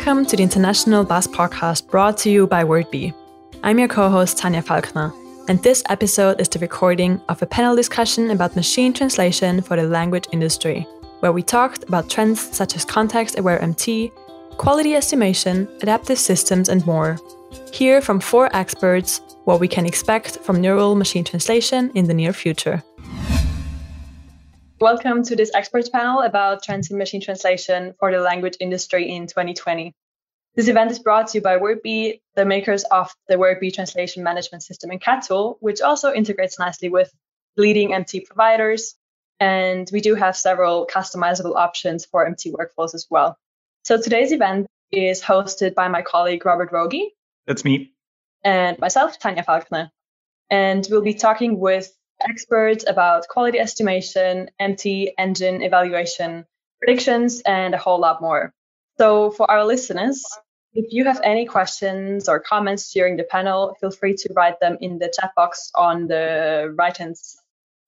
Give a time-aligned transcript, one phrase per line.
[0.00, 3.12] Welcome to the International Buzz podcast brought to you by WordBee.
[3.62, 5.12] I'm your co host, Tanja Falkner,
[5.46, 9.82] and this episode is the recording of a panel discussion about machine translation for the
[9.82, 10.86] language industry,
[11.20, 14.10] where we talked about trends such as context aware MT,
[14.56, 17.18] quality estimation, adaptive systems, and more.
[17.74, 22.32] Hear from four experts what we can expect from neural machine translation in the near
[22.32, 22.82] future.
[24.80, 29.26] Welcome to this experts panel about trends in machine translation for the language industry in
[29.26, 29.94] 2020.
[30.54, 34.62] This event is brought to you by WordBee, the makers of the WordBee translation management
[34.62, 35.28] system in CAT
[35.60, 37.12] which also integrates nicely with
[37.58, 38.94] leading MT providers.
[39.38, 43.36] And we do have several customizable options for MT workflows as well.
[43.84, 47.08] So today's event is hosted by my colleague Robert Rogi.
[47.46, 47.92] That's me.
[48.42, 49.90] And myself, Tanya Falkner.
[50.48, 51.92] And we'll be talking with
[52.28, 56.44] experts about quality estimation, MT engine evaluation,
[56.78, 58.52] predictions, and a whole lot more.
[58.98, 60.24] So, for our listeners,
[60.72, 64.78] if you have any questions or comments during the panel, feel free to write them
[64.80, 67.16] in the chat box on the right hand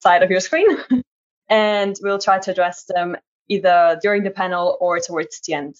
[0.00, 0.76] side of your screen.
[1.48, 3.16] and we'll try to address them
[3.48, 5.76] either during the panel or towards the end.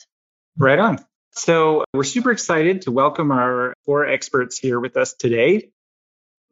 [0.58, 1.04] Right on.
[1.32, 5.70] So, we're super excited to welcome our four experts here with us today.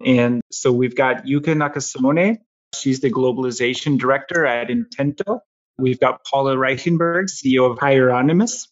[0.04, 2.38] And so we've got Yuka Nakasone.
[2.74, 5.40] She's the globalization director at Intento.
[5.78, 8.68] We've got Paula Reichenberg, CEO of Hieronymus,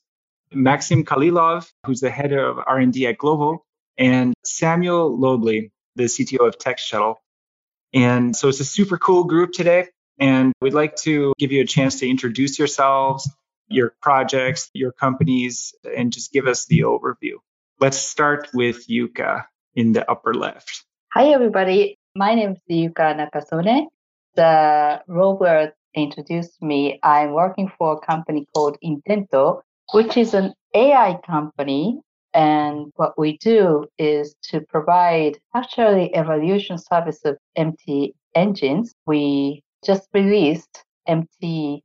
[0.53, 3.59] Maxim Khalilov, who's the head of R&D at Glovo,
[3.97, 7.17] and Samuel Läubli, the CTO of TextShuttle.
[7.93, 9.89] And so it's a super cool group today.
[10.19, 13.31] And we'd like to give you a chance to introduce yourselves,
[13.69, 17.37] your projects, your companies, and just give us the overview.
[17.81, 20.85] Let's start with Yuka in the upper left.
[21.15, 21.97] Hi, everybody.
[22.15, 23.87] My name is Yuka Nakasone.
[24.35, 27.01] The Robert introduced me.
[27.03, 29.63] I'm working for a company called Intento,
[29.95, 31.99] which is an AI company.
[32.35, 38.95] And what we do is to provide actually evaluation service of MT engines.
[39.07, 41.83] We just released MT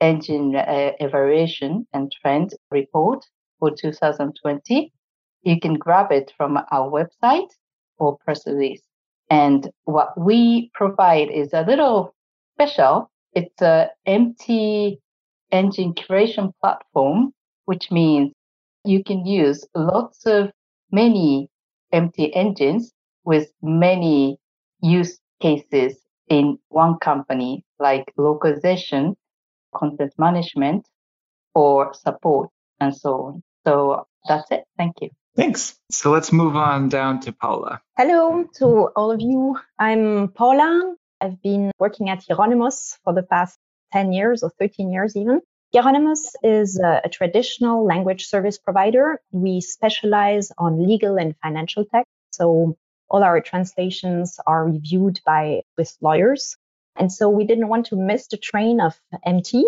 [0.00, 3.26] engine uh, evaluation and trend report
[3.58, 4.92] for 2020.
[5.42, 7.50] You can grab it from our website
[8.00, 8.82] or press release.
[9.30, 12.14] And what we provide is a little
[12.56, 13.10] special.
[13.34, 14.98] It's a MT
[15.52, 17.32] engine creation platform,
[17.66, 18.32] which means
[18.84, 20.50] you can use lots of
[20.90, 21.48] many
[21.92, 22.92] MT engines
[23.24, 24.38] with many
[24.82, 25.96] use cases
[26.28, 29.16] in one company, like localization,
[29.74, 30.86] content management,
[31.54, 32.50] or support,
[32.80, 33.42] and so on.
[33.66, 34.64] So that's it.
[34.76, 35.10] Thank you.
[35.36, 35.76] Thanks.
[35.90, 37.80] So let's move on down to Paula.
[37.96, 39.58] Hello to all of you.
[39.78, 40.96] I'm Paula.
[41.20, 43.58] I've been working at Hieronymus for the past
[43.92, 45.40] 10 years or 13 years even.
[45.72, 49.20] Hieronymus is a, a, traditional language service provider.
[49.30, 52.06] We specialize on legal and financial tech.
[52.32, 52.76] So
[53.08, 56.56] all our translations are reviewed by Swiss lawyers.
[56.96, 59.64] And so we didn't want to miss the train of MT.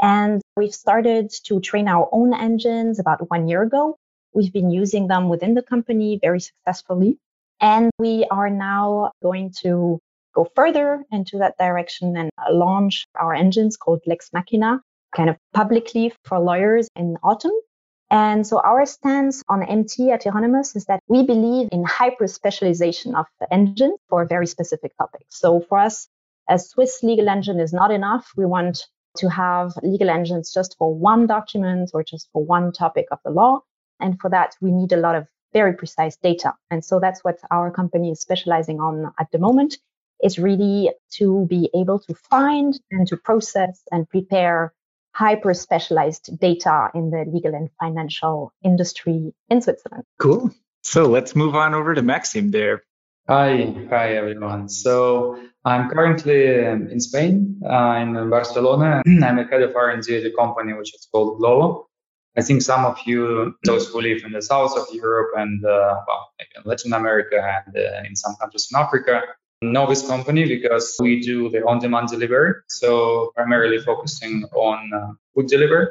[0.00, 3.96] And we've started to train our own engines about one year ago.
[4.34, 7.18] We've been using them within the company very successfully.
[7.60, 10.00] And we are now going to
[10.34, 14.80] go further into that direction and launch our engines called Lex Machina,
[15.14, 17.52] kind of publicly for lawyers in autumn.
[18.10, 23.14] And so our stance on MT at Hieronymus is that we believe in hyper specialization
[23.14, 25.24] of the engines for very specific topics.
[25.30, 26.08] So for us,
[26.48, 28.30] a Swiss legal engine is not enough.
[28.36, 33.06] We want to have legal engines just for one document or just for one topic
[33.10, 33.60] of the law.
[34.04, 36.52] And for that, we need a lot of very precise data.
[36.70, 39.78] And so that's what our company is specializing on at the moment
[40.22, 44.74] is really to be able to find and to process and prepare
[45.12, 50.04] hyper specialized data in the legal and financial industry in Switzerland.
[50.18, 50.50] Cool.
[50.82, 52.82] So let's move on over to Maxim there.
[53.26, 54.68] Hi, hi everyone.
[54.68, 59.02] So I'm currently um, in Spain, uh, in Barcelona.
[59.24, 61.86] I'm a head of R&D at a company which is called Glovo.
[62.36, 65.94] I think some of you, those who live in the south of Europe and uh,
[66.06, 69.22] well, in Latin America and uh, in some countries in Africa,
[69.62, 72.54] know this company because we do the on-demand delivery.
[72.68, 75.86] So primarily focusing on uh, food delivery,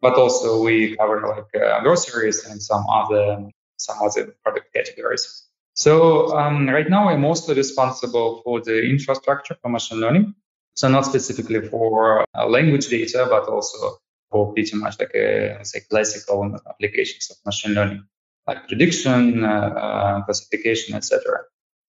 [0.00, 5.46] but also we cover like uh, groceries and some other some other product categories.
[5.74, 10.34] So um, right now I'm mostly responsible for the infrastructure for machine learning.
[10.74, 13.98] So not specifically for uh, language data, but also
[14.30, 18.04] for pretty much like a say classical applications of machine learning,
[18.46, 21.40] like prediction, uh, uh, classification, etc.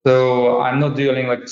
[0.05, 1.47] So I'm not dealing like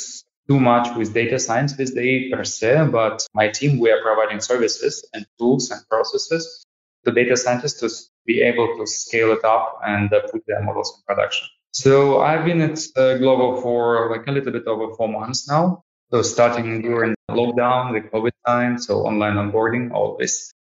[0.50, 4.42] too much with data science these days per se, but my team we are providing
[4.42, 6.66] services and tools and processes
[7.06, 7.90] to data scientists to
[8.26, 11.48] be able to scale it up and uh, put their models in production.
[11.72, 15.84] So I've been at uh, Glovo for like a little bit over four months now.
[16.12, 20.18] So starting during lockdown, the COVID time, so online onboarding, all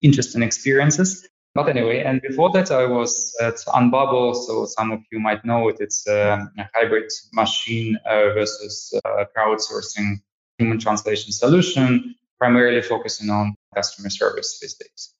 [0.02, 1.28] interesting experiences.
[1.54, 4.34] But anyway, and before that, I was at Unbabel.
[4.34, 5.76] So some of you might know it.
[5.80, 10.20] It's a hybrid machine uh, versus uh, crowdsourcing
[10.58, 15.14] human translation solution, primarily focusing on customer service these days.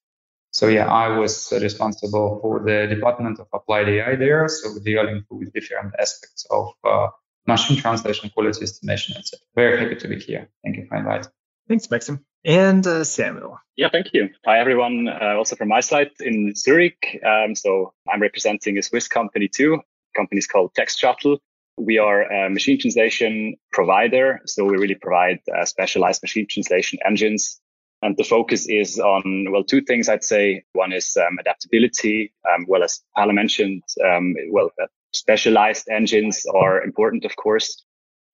[0.53, 4.49] So yeah, I was responsible for the department of applied AI there.
[4.49, 7.09] So dealing with different aspects of uh,
[7.47, 9.39] machine translation, quality estimation, etc.
[9.55, 10.49] Very happy to be here.
[10.65, 11.31] Thank you for inviting.
[11.69, 12.25] Thanks, Maxim.
[12.45, 13.59] And uh, Samuel.
[13.77, 14.31] Yeah, thank you.
[14.47, 15.09] Hi, everyone.
[15.09, 17.21] Uh, also from my side in Zurich.
[17.25, 19.81] Um, so I'm representing a Swiss company too.
[20.17, 21.39] Company is called Text Shuttle.
[21.77, 24.41] We are a machine translation provider.
[24.47, 27.61] So we really provide uh, specialized machine translation engines
[28.03, 30.63] and the focus is on, well, two things I'd say.
[30.73, 32.33] One is um, adaptability.
[32.49, 34.71] Um, well, as Paula mentioned, um, well,
[35.13, 37.83] specialized engines are important, of course.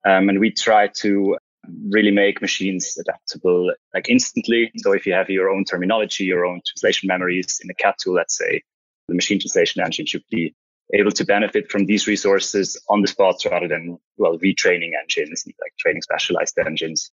[0.07, 1.39] Um, and we try to
[1.91, 4.71] really make machines adaptable like instantly.
[4.79, 8.15] So if you have your own terminology, your own translation memories in a CAT tool,
[8.15, 8.63] let's say,
[9.09, 10.55] the machine translation engine should be
[10.93, 15.73] able to benefit from these resources on the spot rather than, well, retraining engines, like
[15.79, 17.11] training specialized engines.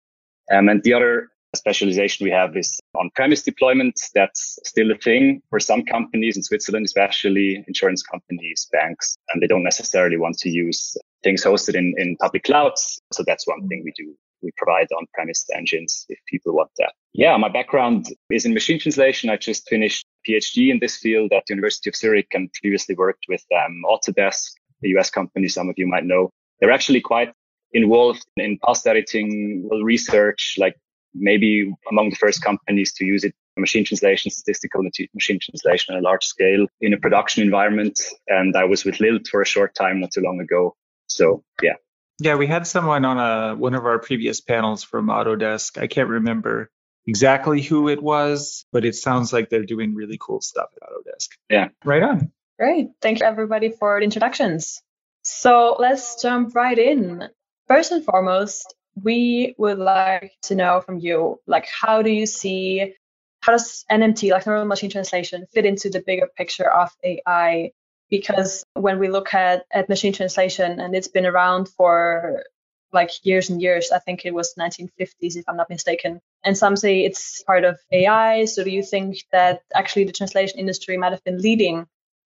[0.51, 3.99] Um, and the other specialization we have is on-premise deployment.
[4.13, 9.47] That's still a thing for some companies in Switzerland, especially insurance companies, banks, and they
[9.47, 12.99] don't necessarily want to use things hosted in, in public clouds.
[13.13, 14.15] So that's one thing we do.
[14.41, 16.93] We provide on-premise engines if people want that.
[17.13, 19.29] Yeah, my background is in machine translation.
[19.29, 23.25] I just finished PhD in this field at the University of Zurich and previously worked
[23.27, 24.51] with um, Autodesk,
[24.83, 26.29] a US company some of you might know.
[26.59, 27.31] They're actually quite
[27.73, 30.75] involved in post editing research, like
[31.13, 34.81] maybe among the first companies to use it machine translation, statistical
[35.13, 37.99] machine translation on a large scale in a production environment.
[38.27, 40.75] And I was with Lilt for a short time not too long ago.
[41.07, 41.75] So yeah.
[42.19, 45.81] Yeah, we had someone on a one of our previous panels from Autodesk.
[45.81, 46.69] I can't remember
[47.07, 51.29] exactly who it was, but it sounds like they're doing really cool stuff at Autodesk.
[51.49, 51.69] Yeah.
[51.85, 52.31] Right on.
[52.59, 52.89] Great.
[53.01, 54.81] Thank you everybody for the introductions.
[55.23, 57.29] So let's jump right in.
[57.67, 62.95] First and foremost, we would like to know from you, like, how do you see,
[63.41, 67.71] how does NMT, like neural machine translation, fit into the bigger picture of AI?
[68.09, 72.43] Because when we look at, at machine translation, and it's been around for
[72.91, 76.21] like years and years, I think it was 1950s, if I'm not mistaken.
[76.43, 78.45] And some say it's part of AI.
[78.45, 81.85] So do you think that actually the translation industry might have been leading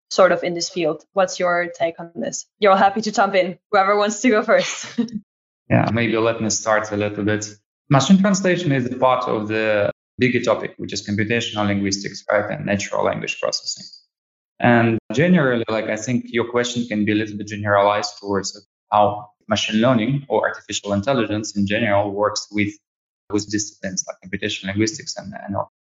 [0.09, 1.03] sort of in this field?
[1.13, 2.45] What's your take on this?
[2.59, 4.99] You're all happy to jump in, whoever wants to go first.
[5.69, 7.47] Yeah, maybe let me start a little bit.
[7.89, 12.65] Machine translation is a part of the bigger topic, which is computational linguistics, right, and
[12.65, 13.85] natural language processing.
[14.63, 19.29] And generally, like I think your question can be a little bit generalized towards how
[19.49, 22.73] machine learning or artificial intelligence in general works with
[23.29, 25.71] with disciplines like computational linguistics and, and all.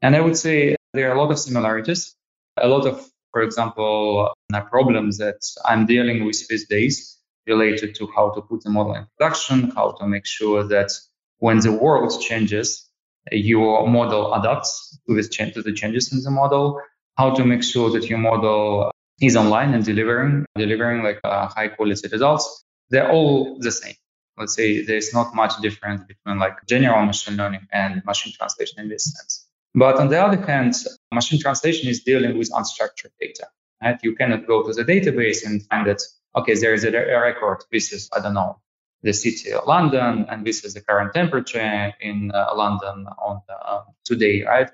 [0.00, 2.14] And I would say there are a lot of similarities,
[2.56, 8.08] a lot of, for example, uh, problems that I'm dealing with these days related to
[8.14, 10.90] how to put the model in production, how to make sure that
[11.38, 12.88] when the world changes,
[13.32, 16.80] your model adapts to, this to the changes in the model,
[17.20, 21.68] how to make sure that your model is online and delivering, delivering like uh, high
[21.68, 22.64] quality results.
[22.88, 23.98] They're all the same.
[24.38, 28.88] Let's say there's not much difference between like general machine learning and machine translation in
[28.88, 29.46] this sense.
[29.74, 30.72] But on the other hand,
[31.12, 33.46] machine translation is dealing with unstructured data.
[33.82, 33.98] Right?
[34.02, 36.00] You cannot go to the database and find that
[36.34, 37.58] okay, there is a record.
[37.70, 38.60] This is, I don't know,
[39.02, 43.82] the city of London, and this is the current temperature in uh, London on uh,
[44.04, 44.70] today, right?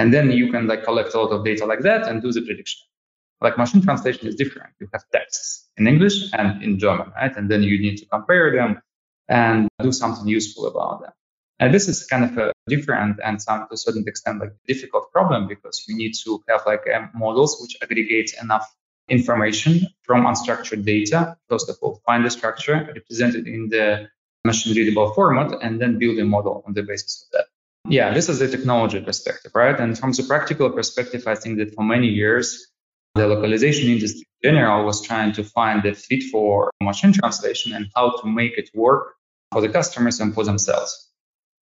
[0.00, 2.40] And then you can like collect a lot of data like that and do the
[2.40, 2.80] prediction.
[3.42, 4.72] Like machine translation is different.
[4.80, 7.36] You have texts in English and in German, right?
[7.36, 8.80] And then you need to compare them
[9.28, 11.12] and do something useful about them.
[11.58, 15.12] And this is kind of a different and some to a certain extent like difficult
[15.12, 18.66] problem because you need to have like um, models which aggregate enough
[19.10, 21.36] information from unstructured data.
[21.50, 24.08] First of all, find the structure represented in the
[24.46, 27.48] machine readable format and then build a model on the basis of that.
[27.88, 29.78] Yeah, this is the technology perspective, right?
[29.78, 32.70] And from the practical perspective, I think that for many years,
[33.14, 37.86] the localization industry in general was trying to find the fit for machine translation and
[37.96, 39.14] how to make it work
[39.50, 41.10] for the customers and for themselves.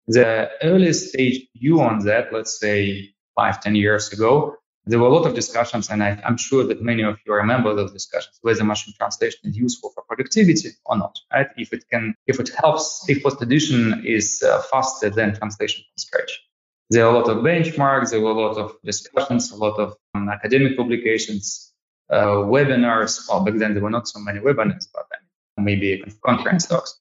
[0.08, 4.56] The earliest stage view on that, let's say five, ten years ago,
[4.87, 7.75] there were a lot of discussions, and I, am sure that many of you remember
[7.75, 11.49] those discussions, whether machine translation is useful for productivity or not, right?
[11.56, 15.99] If it can, if it helps, if post edition is uh, faster than translation from
[15.99, 16.40] scratch.
[16.90, 19.94] There are a lot of benchmarks, there were a lot of discussions, a lot of
[20.14, 21.75] um, academic publications,
[22.11, 23.28] uh, webinars.
[23.28, 25.06] Well, back then there were not so many webinars, but
[25.58, 26.99] maybe conference talks.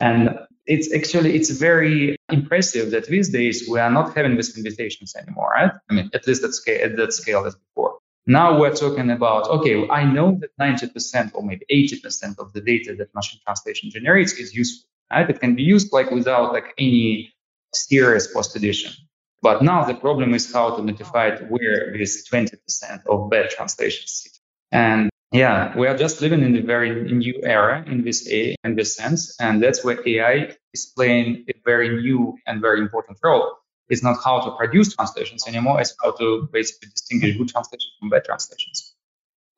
[0.00, 5.14] And it's actually it's very impressive that these days we are not having these invitations
[5.14, 5.72] anymore, right?
[5.90, 7.98] I mean, at least at scale, at that scale as before.
[8.26, 12.94] Now we're talking about okay, I know that 90% or maybe 80% of the data
[12.96, 14.88] that machine translation generates is useful.
[15.10, 15.28] Right?
[15.28, 17.34] It can be used like without like any
[17.74, 18.94] serious post edition.
[19.42, 24.32] But now the problem is how to notify where this 20% of bad translations sit.
[24.72, 28.76] And yeah, we are just living in a very new era in this a, in
[28.76, 33.56] this sense, and that's where AI is playing a very new and very important role.
[33.88, 38.10] It's not how to produce translations anymore; it's how to basically distinguish good translations from
[38.10, 38.94] bad translations,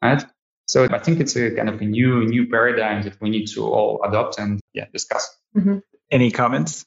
[0.03, 0.25] right?
[0.69, 3.65] So I think it's a kind of a new new paradigm that we need to
[3.65, 5.29] all adopt and yeah discuss.
[5.57, 5.79] Mm-hmm.
[6.11, 6.85] Any comments?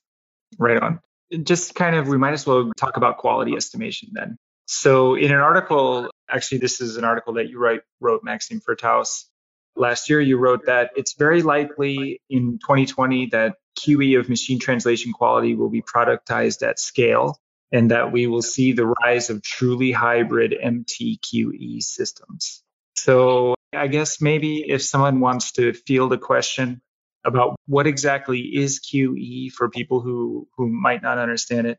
[0.57, 0.99] Right on.
[1.43, 4.37] Just kind of, we might as well talk about quality estimation then.
[4.65, 8.75] So in an article, actually, this is an article that you write, wrote, Maxime, for
[8.75, 9.29] TAUS.
[9.75, 15.13] Last year, you wrote that it's very likely in 2020 that QE of machine translation
[15.13, 17.39] quality will be productized at scale
[17.71, 22.63] and that we will see the rise of truly hybrid MTQE systems.
[22.95, 26.81] So I guess maybe if someone wants to field a question
[27.23, 31.77] about what exactly is QE for people who, who might not understand it,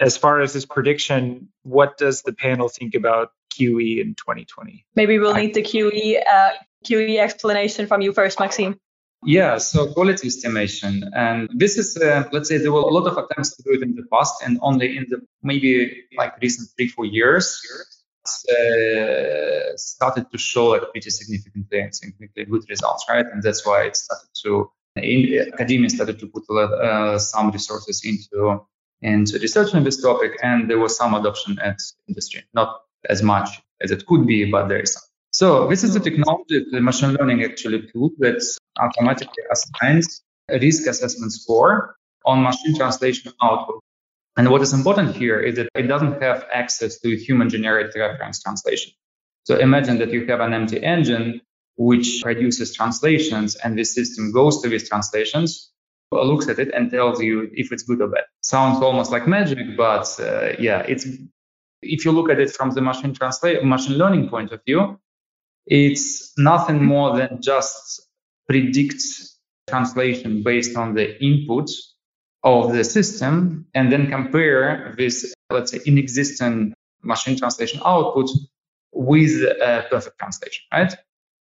[0.00, 4.84] as far as this prediction, what does the panel think about QE in 2020?
[4.94, 6.50] Maybe we'll need the QE uh,
[6.84, 8.78] QE explanation from you first, Maxime.
[9.24, 13.16] Yeah, so quality estimation, and this is uh, let's say there were a lot of
[13.16, 16.88] attempts to do it in the past, and only in the maybe like recent three
[16.88, 17.60] four years.
[18.24, 23.26] Uh, started to show like pretty significantly and significantly good results, right?
[23.32, 28.64] And that's why it started to in, academia started to put uh, some resources into
[29.02, 31.78] into research on this topic, and there was some adoption at
[32.08, 33.48] industry, not as much
[33.80, 35.02] as it could be, but there is some.
[35.30, 38.42] So this is the technology, the machine learning actually tool that
[38.78, 43.80] automatically assigns a risk assessment score on machine translation output.
[44.36, 48.42] And what is important here is that it doesn't have access to human generated reference
[48.42, 48.92] translation.
[49.44, 51.40] So imagine that you have an MT engine
[51.76, 55.72] which produces translations and this system goes to these translations
[56.20, 58.24] looks at it and tells you if it's good or bad.
[58.42, 61.06] Sounds almost like magic, but uh, yeah, it's
[61.82, 64.98] if you look at it from the machine translate machine learning point of view,
[65.66, 68.02] it's nothing more than just
[68.48, 69.02] predict
[69.68, 71.70] translation based on the input
[72.44, 78.28] of the system and then compare this, let's say, inexistent machine translation output
[78.92, 80.94] with a perfect translation, right?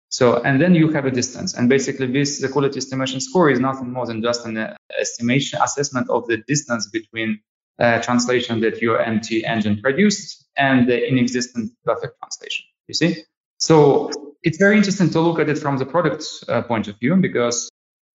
[0.09, 1.53] So, and then you have a distance.
[1.53, 5.59] And basically this, the quality estimation score is nothing more than just an uh, estimation
[5.61, 7.41] assessment of the distance between
[7.79, 12.65] uh, translation that your MT engine produced and the inexistent perfect translation.
[12.87, 13.23] You see?
[13.59, 14.11] So
[14.43, 17.69] it's very interesting to look at it from the product uh, point of view because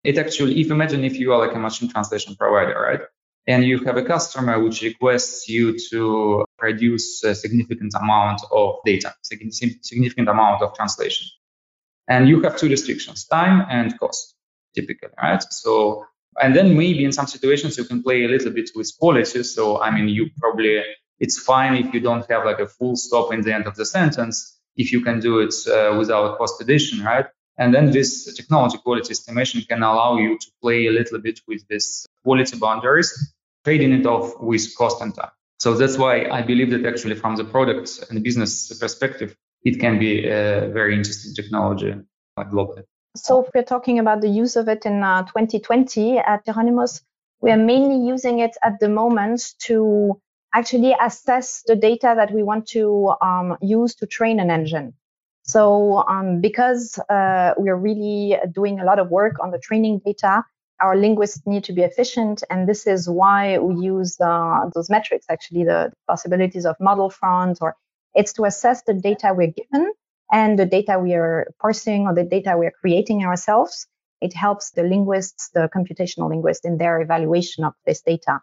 [0.04, 3.00] it actually, if you imagine if you are like a machine translation provider, right?
[3.47, 9.14] And you have a customer which requests you to produce a significant amount of data,
[9.23, 11.26] significant amount of translation.
[12.09, 14.35] And you have two restrictions, time and cost,
[14.75, 15.42] typically, right?
[15.50, 16.07] So,
[16.41, 19.43] and then maybe in some situations you can play a little bit with quality.
[19.43, 20.83] So, I mean, you probably,
[21.21, 23.85] it's fine if you don't have like a full stop in the end of the
[23.85, 27.27] sentence, if you can do it uh, without post edition, right?
[27.59, 31.67] And then this technology quality estimation can allow you to play a little bit with
[31.69, 33.35] this quality boundaries,
[33.65, 35.31] trading it off with cost and time.
[35.59, 39.99] So that's why I believe that actually from the product and business perspective, it can
[39.99, 41.95] be a very interesting technology
[42.39, 42.85] globally.
[43.14, 47.02] So if we're talking about the use of it in uh, 2020 at Hieronymus,
[47.42, 50.19] we are mainly using it at the moment to
[50.54, 54.95] actually assess the data that we want to um, use to train an engine.
[55.42, 60.45] So um, because uh, we're really doing a lot of work on the training data,
[60.81, 65.26] our linguists need to be efficient, and this is why we use uh, those metrics.
[65.28, 67.76] Actually, the possibilities of ModelFront or
[68.14, 69.92] it's to assess the data we're given
[70.33, 73.87] and the data we are parsing or the data we are creating ourselves.
[74.23, 78.41] It helps the linguists, the computational linguists in their evaluation of this data.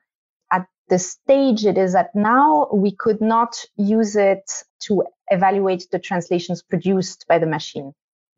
[0.51, 5.99] At the stage it is at now, we could not use it to evaluate the
[5.99, 7.93] translations produced by the machine.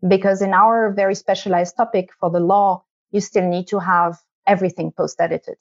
[0.07, 4.17] Because in our very specialized topic for the law, you still need to have
[4.47, 5.57] everything post edited.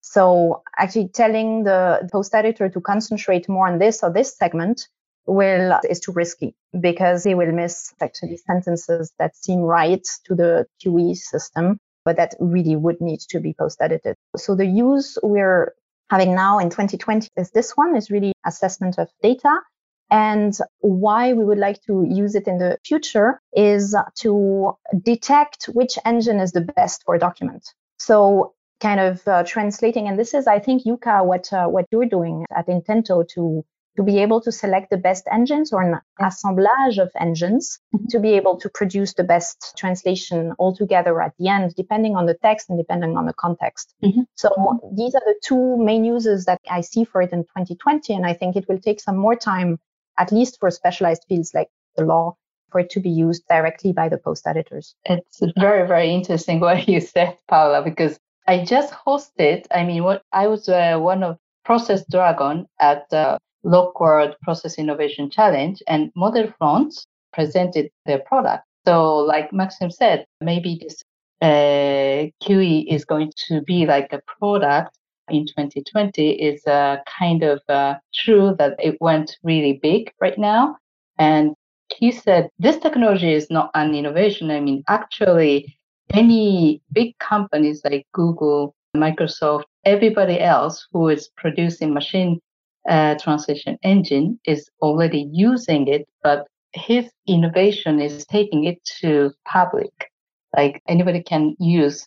[0.00, 4.88] So actually telling the post editor to concentrate more on this or this segment
[5.26, 10.66] will is too risky because they will miss actually sentences that seem right to the
[10.84, 14.16] QE system, but that really would need to be post edited.
[14.36, 15.74] So the use we're
[16.10, 19.60] having now in 2020 is this one is really assessment of data.
[20.08, 25.98] And why we would like to use it in the future is to detect which
[26.04, 27.74] engine is the best for a document.
[27.98, 32.06] So kind of uh, translating, and this is, I think, Yuka, what uh, what you're
[32.06, 33.64] doing at Intento to
[33.96, 38.06] to be able to select the best engines or an assemblage of engines mm-hmm.
[38.08, 42.36] to be able to produce the best translation altogether at the end, depending on the
[42.42, 43.94] text and depending on the context.
[44.04, 44.22] Mm-hmm.
[44.34, 48.14] So these are the two main uses that I see for it in 2020.
[48.14, 49.78] And I think it will take some more time,
[50.18, 52.36] at least for specialized fields like the law,
[52.70, 54.94] for it to be used directly by the post editors.
[55.04, 60.22] It's very, very interesting what you said, Paula, because I just hosted, I mean, what
[60.32, 66.94] I was uh, one of Process Dragon at the LocWorld Process Innovation Challenge, and ModelFront
[67.32, 68.64] presented their product.
[68.86, 71.02] So, like Maxim said, maybe this
[71.42, 74.96] uh, QE is going to be like a product
[75.28, 80.76] in 2020 is uh, kind of uh, true that it went really big right now.
[81.18, 81.54] And
[81.94, 84.50] he said this technology is not an innovation.
[84.50, 85.76] I mean, actually,
[86.12, 92.40] any big companies like Google, Microsoft, everybody else who is producing machine
[92.88, 100.10] uh, translation engine is already using it, but his innovation is taking it to public.
[100.56, 102.06] Like anybody can use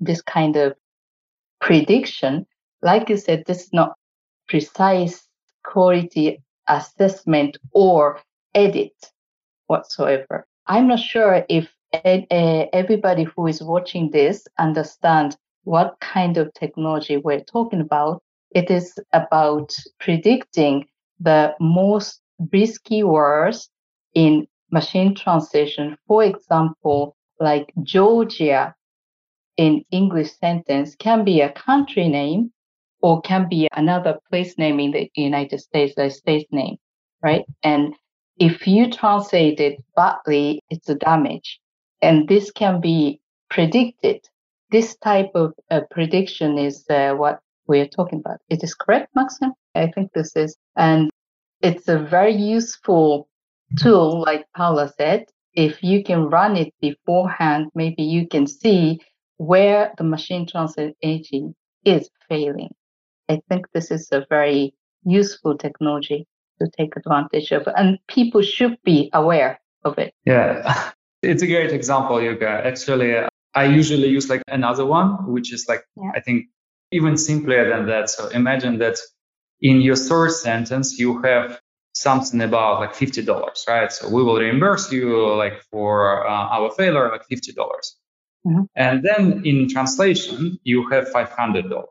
[0.00, 0.74] this kind of
[1.60, 2.46] prediction.
[2.82, 3.94] Like you said, this is not
[4.48, 5.26] precise
[5.64, 8.20] quality assessment or
[8.54, 8.92] edit
[9.66, 10.46] whatsoever.
[10.66, 17.44] I'm not sure if everybody who is watching this understand what kind of technology we're
[17.44, 18.22] talking about.
[18.52, 20.86] It is about predicting
[21.20, 22.20] the most
[22.52, 23.68] risky words
[24.14, 25.96] in machine translation.
[26.06, 28.74] For example, like Georgia
[29.56, 32.52] in English sentence can be a country name
[33.02, 36.76] or can be another place name in the United States, a state name,
[37.22, 37.44] right?
[37.62, 37.94] And
[38.38, 41.60] if you translate it badly, it's a damage
[42.02, 43.20] and this can be
[43.50, 44.20] predicted.
[44.70, 48.38] This type of uh, prediction is uh, what we are talking about.
[48.48, 49.52] It is correct, Maxim?
[49.74, 51.10] I think this is, and
[51.60, 53.28] it's a very useful
[53.78, 55.26] tool, like Paula said.
[55.54, 59.00] If you can run it beforehand, maybe you can see
[59.36, 61.54] where the machine translation
[61.84, 62.70] is failing.
[63.28, 66.26] I think this is a very useful technology
[66.60, 70.12] to take advantage of, and people should be aware of it.
[70.24, 70.90] Yeah,
[71.22, 72.64] It's a great example, Yuka.
[72.64, 73.16] Actually,
[73.54, 76.10] I usually use like another one, which is like, yeah.
[76.14, 76.46] I think
[76.92, 78.10] even simpler than that.
[78.10, 78.98] So imagine that
[79.60, 81.60] in your source sentence, you have
[81.92, 83.92] something about like $50, right?
[83.92, 87.52] So we will reimburse you like for uh, our failure, like 50.
[87.52, 87.96] dollars
[88.46, 88.62] mm-hmm.
[88.76, 91.84] And then in translation, you have $500.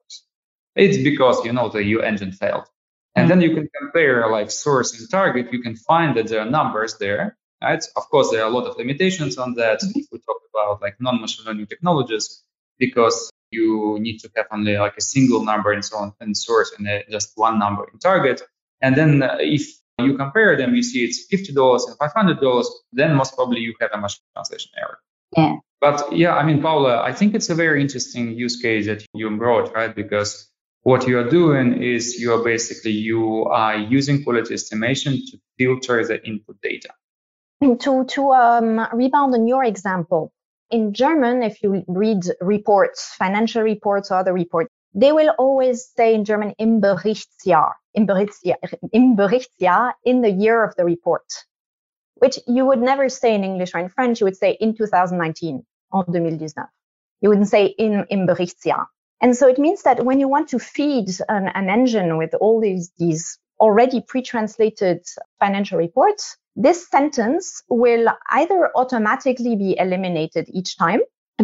[0.75, 2.67] It's because, you know, the your engine failed.
[3.15, 3.39] And mm-hmm.
[3.39, 5.51] then you can compare like source and target.
[5.51, 7.83] You can find that there are numbers there Right?
[7.95, 10.95] Of course, there are a lot of limitations on that if we talk about like
[10.99, 12.43] non-machine learning technologies,
[12.77, 16.73] because you need to have only like a single number and so on in source
[16.77, 18.41] and just one number in target.
[18.81, 19.67] And then uh, if
[19.99, 23.97] you compare them, you see it's $50 and $500, then most probably you have a
[23.97, 24.99] machine translation error.
[25.35, 25.55] Yeah.
[25.79, 29.29] But yeah, I mean, Paula, I think it's a very interesting use case that you
[29.37, 29.93] brought, right?
[29.93, 30.49] Because
[30.83, 36.05] what you are doing is you are basically you are using quality estimation to filter
[36.05, 36.89] the input data
[37.61, 40.31] to to um, rebound on your example,
[40.69, 46.13] in German, if you read reports, financial reports or other reports, they will always say
[46.13, 48.57] in German im Berichtsjahr, im Berichtsjahr,
[48.91, 51.23] im Berichtsjahr, in the year of the report,
[52.15, 54.19] which you would never say in English or in French.
[54.19, 56.67] You would say in 2019, en 2019.
[57.21, 58.85] You wouldn't say in im Berichtsjahr.
[59.21, 62.61] And so it means that when you want to feed an, an engine with all
[62.61, 65.03] these, these already pre-translated
[65.39, 71.01] financial reports, this sentence will either automatically be eliminated each time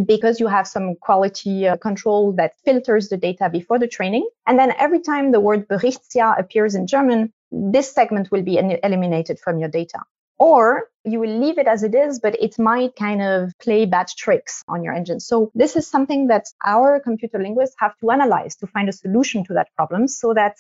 [0.08, 4.28] because you have some quality uh, control that filters the data before the training.
[4.48, 9.40] And then every time the word Berichtsjahr appears in German, this segment will be eliminated
[9.40, 10.00] from your data.
[10.40, 14.08] Or you will leave it as it is, but it might kind of play bad
[14.18, 15.20] tricks on your engine.
[15.20, 19.46] So this is something that our computer linguists have to analyze to find a solution
[19.46, 20.56] to that problem so that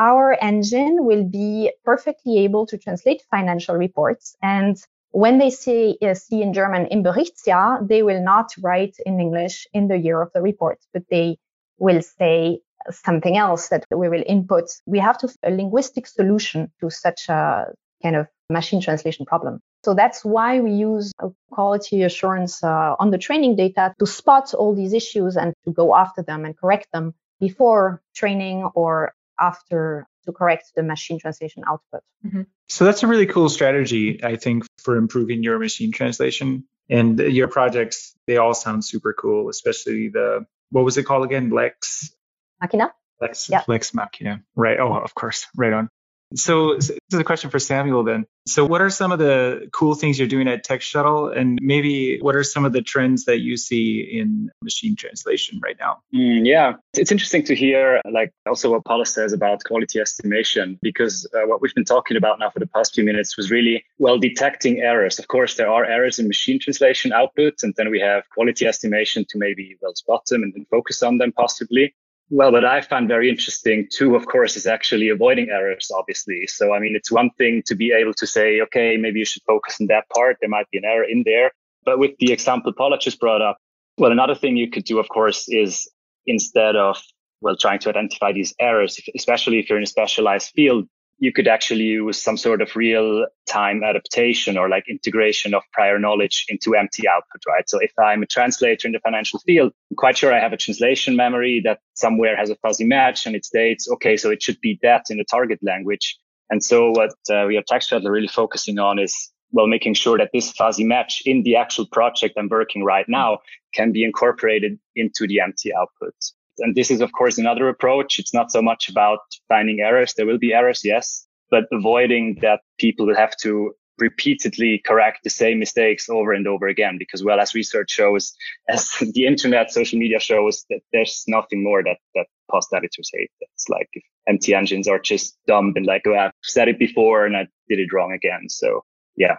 [0.00, 4.34] our engine will be perfectly able to translate financial reports.
[4.42, 4.76] And
[5.10, 9.66] when they say, uh, see in German im Berichtsjahr, they will not write in English
[9.74, 11.36] in the year of the report, but they
[11.78, 12.60] will say
[12.90, 14.70] something else that we will input.
[14.86, 17.66] We have to a linguistic solution to such a
[18.02, 19.60] kind of machine translation problem.
[19.84, 21.12] So that's why we use
[21.50, 25.94] quality assurance uh, on the training data to spot all these issues and to go
[25.94, 32.02] after them and correct them before training or after to correct the machine translation output.
[32.26, 32.42] Mm-hmm.
[32.68, 36.64] So that's a really cool strategy, I think, for improving your machine translation.
[36.88, 41.50] And your projects, they all sound super cool, especially the, what was it called again?
[41.50, 42.12] Lex?
[42.60, 42.92] Machina?
[43.20, 43.62] Lex, yeah.
[43.68, 44.42] Lex Machina.
[44.56, 44.80] Right.
[44.80, 45.46] Oh, of course.
[45.56, 45.88] Right on.
[46.34, 48.26] So, this is a question for Samuel then.
[48.46, 52.36] So, what are some of the cool things you're doing at TextShuttle, and maybe what
[52.36, 55.98] are some of the trends that you see in machine translation right now?
[56.14, 61.28] Mm, yeah, it's interesting to hear, like also what Paula says about quality estimation, because
[61.34, 64.18] uh, what we've been talking about now for the past few minutes was really well
[64.18, 65.18] detecting errors.
[65.18, 69.24] Of course, there are errors in machine translation outputs, and then we have quality estimation
[69.30, 71.94] to maybe well spot them and then focus on them possibly.
[72.32, 76.46] Well, what I find very interesting too, of course, is actually avoiding errors, obviously.
[76.46, 79.42] So, I mean, it's one thing to be able to say, okay, maybe you should
[79.42, 80.36] focus on that part.
[80.40, 81.50] There might be an error in there.
[81.84, 83.56] But with the example Paula just brought up,
[83.98, 85.90] well, another thing you could do, of course, is
[86.24, 87.02] instead of,
[87.40, 90.86] well, trying to identify these errors, especially if you're in a specialized field,
[91.20, 95.98] you could actually use some sort of real time adaptation or like integration of prior
[95.98, 97.68] knowledge into MT output, right?
[97.68, 100.56] So if I'm a translator in the financial field, I'm quite sure I have a
[100.56, 104.60] translation memory that somewhere has a fuzzy match and it states, okay, so it should
[104.62, 106.18] be that in the target language.
[106.48, 110.16] And so what uh, we at Shuttle are really focusing on is well, making sure
[110.16, 113.40] that this fuzzy match in the actual project I'm working right now
[113.74, 116.14] can be incorporated into the MT output.
[116.60, 118.18] And this is, of course, another approach.
[118.18, 120.14] It's not so much about finding errors.
[120.14, 125.30] There will be errors, yes, but avoiding that people will have to repeatedly correct the
[125.30, 126.96] same mistakes over and over again.
[126.98, 128.34] Because, well, as research shows,
[128.68, 133.30] as the internet, social media shows, that there's nothing more that, that post editors hate.
[133.40, 137.26] It's like if MT engines are just dumb and like, oh, I've said it before
[137.26, 138.48] and I did it wrong again.
[138.48, 138.82] So
[139.16, 139.36] yeah,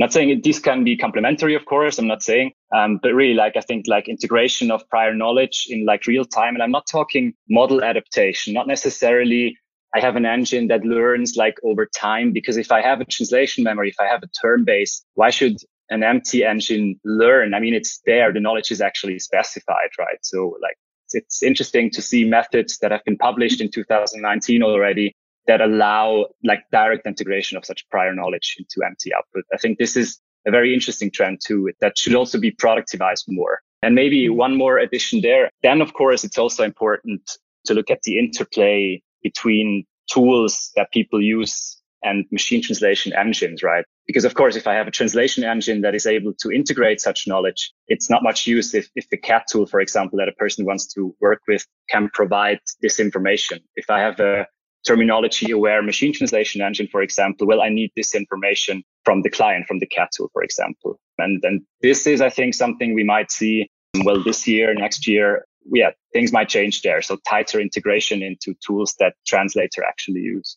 [0.00, 1.98] not saying this can be complementary, of course.
[1.98, 5.84] I'm not saying, um, but really, like I think, like integration of prior knowledge in
[5.84, 6.54] like real time.
[6.54, 9.58] And I'm not talking model adaptation, not necessarily.
[9.94, 13.62] I have an engine that learns like over time because if I have a translation
[13.62, 15.56] memory, if I have a term base, why should
[15.90, 17.52] an MT engine learn?
[17.52, 18.32] I mean, it's there.
[18.32, 20.18] The knowledge is actually specified, right?
[20.22, 20.78] So like
[21.12, 25.14] it's interesting to see methods that have been published in 2019 already
[25.50, 29.44] that allow like direct integration of such prior knowledge into MT output.
[29.52, 33.58] I think this is a very interesting trend too that should also be productivized more.
[33.82, 34.36] And maybe mm-hmm.
[34.36, 35.50] one more addition there.
[35.64, 37.22] Then, of course, it's also important
[37.64, 43.84] to look at the interplay between tools that people use and machine translation engines, right?
[44.06, 47.26] Because of course, if I have a translation engine that is able to integrate such
[47.26, 50.64] knowledge, it's not much use if, if the CAT tool, for example, that a person
[50.64, 53.58] wants to work with can provide this information.
[53.74, 54.46] If I have a
[54.86, 59.66] terminology aware machine translation engine, for example, well, I need this information from the client,
[59.66, 60.98] from the CAT tool, for example.
[61.18, 63.68] And, then this is, I think, something we might see,
[64.04, 65.44] well, this year, next year.
[65.70, 67.02] Yeah, things might change there.
[67.02, 70.56] So tighter integration into tools that translator actually use.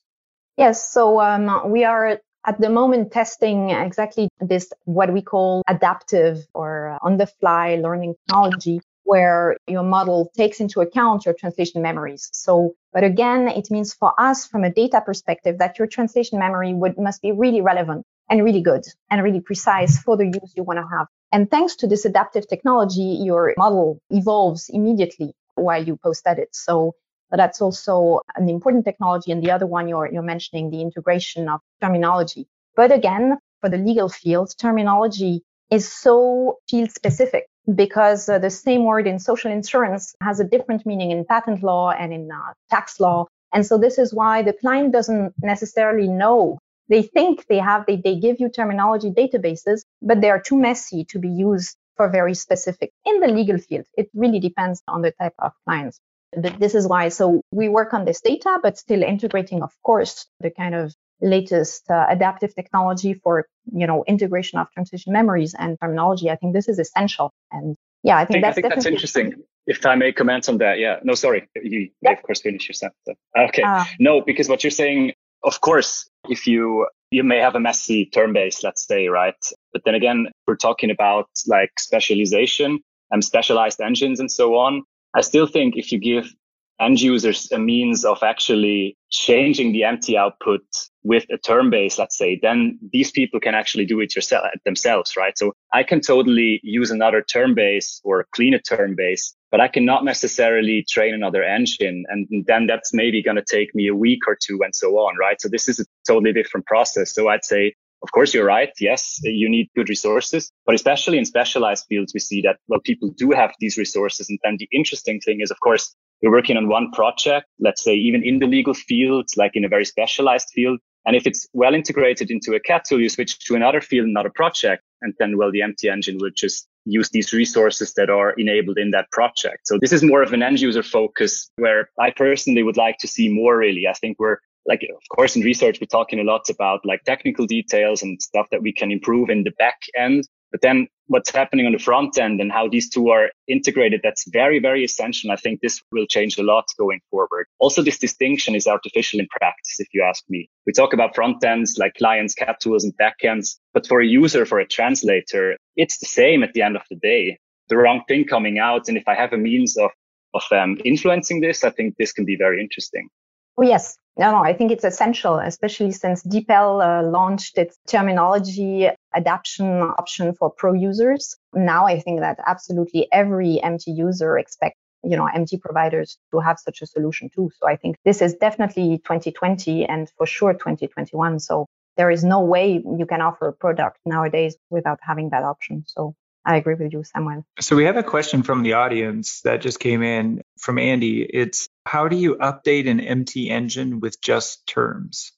[0.57, 0.91] Yes.
[0.91, 6.97] So um, we are at the moment testing exactly this, what we call adaptive or
[7.01, 12.29] on the fly learning technology where your model takes into account your translation memories.
[12.31, 16.73] So, but again, it means for us from a data perspective that your translation memory
[16.73, 20.63] would must be really relevant and really good and really precise for the use you
[20.63, 21.07] want to have.
[21.31, 26.49] And thanks to this adaptive technology, your model evolves immediately while you post edit.
[26.51, 26.93] So
[27.31, 29.31] that's also an important technology.
[29.31, 32.47] And the other one you're, you're mentioning, the integration of terminology.
[32.75, 38.83] But again, for the legal field, terminology is so field specific because uh, the same
[38.85, 42.99] word in social insurance has a different meaning in patent law and in uh, tax
[42.99, 43.25] law.
[43.53, 46.59] And so this is why the client doesn't necessarily know.
[46.89, 51.05] They think they have, they, they give you terminology databases, but they are too messy
[51.05, 53.85] to be used for very specific in the legal field.
[53.95, 55.99] It really depends on the type of clients.
[56.35, 57.09] But this is why.
[57.09, 61.89] So we work on this data, but still integrating, of course, the kind of latest
[61.89, 66.67] uh, adaptive technology for you know integration of translation memories and terminology i think this
[66.67, 67.33] is essential.
[67.51, 69.43] And yeah i think, I think that's, I think that's interesting.
[69.65, 70.99] If i may comment on that yeah.
[71.03, 71.47] No sorry.
[71.55, 72.11] You yeah.
[72.11, 73.63] of course finish your sentence okay.
[73.63, 78.05] Uh, no because what you're saying of course if you you may have a messy
[78.07, 79.41] term base let's say right?
[79.71, 82.79] But then again we're talking about like specialization
[83.11, 84.83] and specialized engines and so on.
[85.13, 86.33] I still think if you give
[86.79, 90.61] end users a means of actually changing the MT output
[91.03, 95.15] with a term base, let's say, then these people can actually do it yourself themselves,
[95.17, 95.37] right?
[95.37, 99.67] So I can totally use another term base or clean a term base, but I
[99.67, 102.05] cannot necessarily train another engine.
[102.09, 105.17] And then that's maybe going to take me a week or two and so on,
[105.17, 105.39] right?
[105.39, 107.13] So this is a totally different process.
[107.13, 108.69] So I'd say of course, you're right.
[108.81, 113.09] Yes, you need good resources, but especially in specialized fields, we see that, well, people
[113.17, 114.29] do have these resources.
[114.29, 117.93] And then the interesting thing is, of course, we're working on one project, let's say
[117.93, 120.79] even in the legal field, like in a very specialized field.
[121.05, 124.31] And if it's well integrated into a CAT tool, you switch to another field, another
[124.33, 128.77] project, and then, well, the MT engine will just use these resources that are enabled
[128.77, 129.67] in that project.
[129.67, 133.07] So this is more of an end user focus where I personally would like to
[133.07, 133.85] see more really.
[133.87, 137.45] I think we're like, of course, in research, we're talking a lot about like technical
[137.45, 140.25] details and stuff that we can improve in the back end.
[140.53, 144.23] But then what's happening on the front end and how these two are integrated, that's
[144.31, 145.31] very, very essential.
[145.31, 147.47] I think this will change a lot going forward.
[147.57, 150.47] Also, this distinction is artificial in practice, if you ask me.
[150.67, 154.45] We talk about front ends like clients, CAT tools and backends, but for a user,
[154.45, 157.39] for a translator, it's the same at the end of the day.
[157.69, 158.87] The wrong thing coming out.
[158.87, 159.89] And if I have a means of,
[160.35, 163.09] of um, influencing this, I think this can be very interesting.
[163.57, 163.97] Oh, yes.
[164.17, 170.35] No, no, I think it's essential, especially since DeepL uh, launched its terminology adaptation option
[170.35, 171.35] for pro users.
[171.53, 176.59] Now I think that absolutely every MT user expects you know MT providers to have
[176.59, 177.49] such a solution too.
[177.59, 181.39] So I think this is definitely 2020 and for sure 2021.
[181.39, 185.83] So there is no way you can offer a product nowadays without having that option.
[185.87, 187.45] So I agree with you, Samuel.
[187.59, 191.21] So we have a question from the audience that just came in from Andy.
[191.21, 195.31] It's how do you update an MT engine with just terms?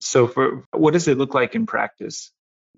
[0.00, 2.30] So for what does it look like in practice?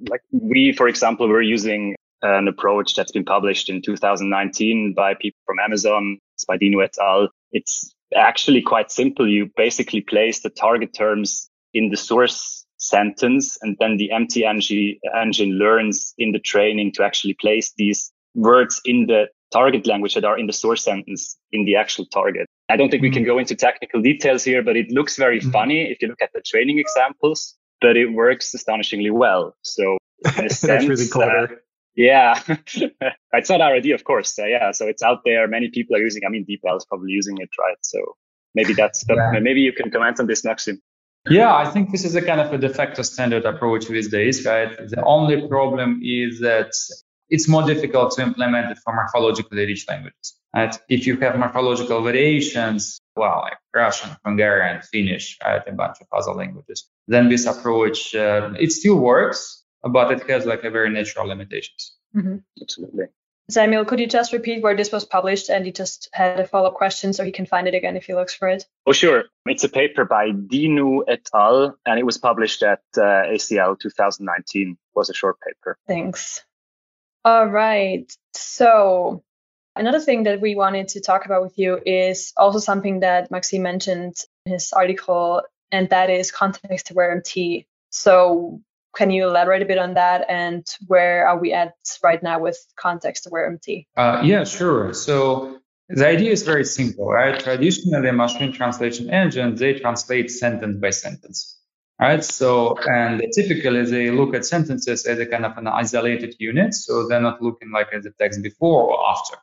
[0.08, 5.38] Like we, for example, we're using an approach that's been published in 2019 by people
[5.46, 7.28] from Amazon, Spaidino et al.
[7.52, 9.28] It's actually quite simple.
[9.28, 13.58] You basically place the target terms in the source sentence.
[13.62, 19.06] And then the MT engine learns in the training to actually place these words in
[19.06, 22.46] the target language that are in the source sentence in the actual target.
[22.68, 23.32] I don't think we can mm-hmm.
[23.32, 25.50] go into technical details here, but it looks very mm-hmm.
[25.50, 29.54] funny if you look at the training examples, but it works astonishingly well.
[29.62, 31.44] So that's really clever.
[31.44, 31.56] Uh,
[31.94, 32.40] yeah,
[33.32, 34.38] it's not our idea, of course.
[34.38, 35.48] Uh, yeah, so it's out there.
[35.48, 36.22] Many people are using.
[36.26, 37.78] I mean, DeepL is probably using it, right?
[37.80, 37.98] So
[38.54, 39.04] maybe that's.
[39.04, 39.40] But yeah.
[39.40, 40.82] maybe you can comment on this, Maxim.
[41.28, 44.44] Yeah, I think this is a kind of a de facto standard approach these days,
[44.44, 44.76] right?
[44.76, 46.72] The only problem is that
[47.28, 50.34] it's more difficult to implement it for morphologically rich languages.
[50.54, 50.76] Right?
[50.88, 56.32] If you have morphological variations, well, like Russian, Hungarian, Finnish, right, a bunch of other
[56.32, 61.26] languages, then this approach uh, it still works, but it has like a very natural
[61.26, 61.96] limitations.
[62.14, 62.36] Mm-hmm.
[62.62, 63.06] Absolutely.
[63.48, 65.50] Samuel, could you just repeat where this was published?
[65.50, 68.06] And he just had a follow up question so he can find it again if
[68.06, 68.64] he looks for it.
[68.86, 69.24] Oh, sure.
[69.44, 71.76] It's a paper by Dinu et al.
[71.86, 74.72] and it was published at uh, ACL 2019.
[74.72, 75.78] It was a short paper.
[75.86, 76.42] Thanks.
[77.26, 78.06] All right.
[78.34, 79.24] So,
[79.74, 83.62] another thing that we wanted to talk about with you is also something that Maxime
[83.62, 87.66] mentioned in his article, and that is context aware MT.
[87.90, 88.60] So,
[88.94, 92.64] can you elaborate a bit on that and where are we at right now with
[92.76, 93.88] context aware MT?
[93.96, 94.94] Uh, yeah, sure.
[94.94, 95.58] So
[95.88, 97.38] the idea is very simple, right?
[97.38, 101.55] Traditionally, machine translation engines, they translate sentence by sentence,
[102.00, 102.24] right?
[102.24, 106.74] So, and typically they look at sentences as a kind of an isolated unit.
[106.74, 109.36] So they're not looking like at the text before or after.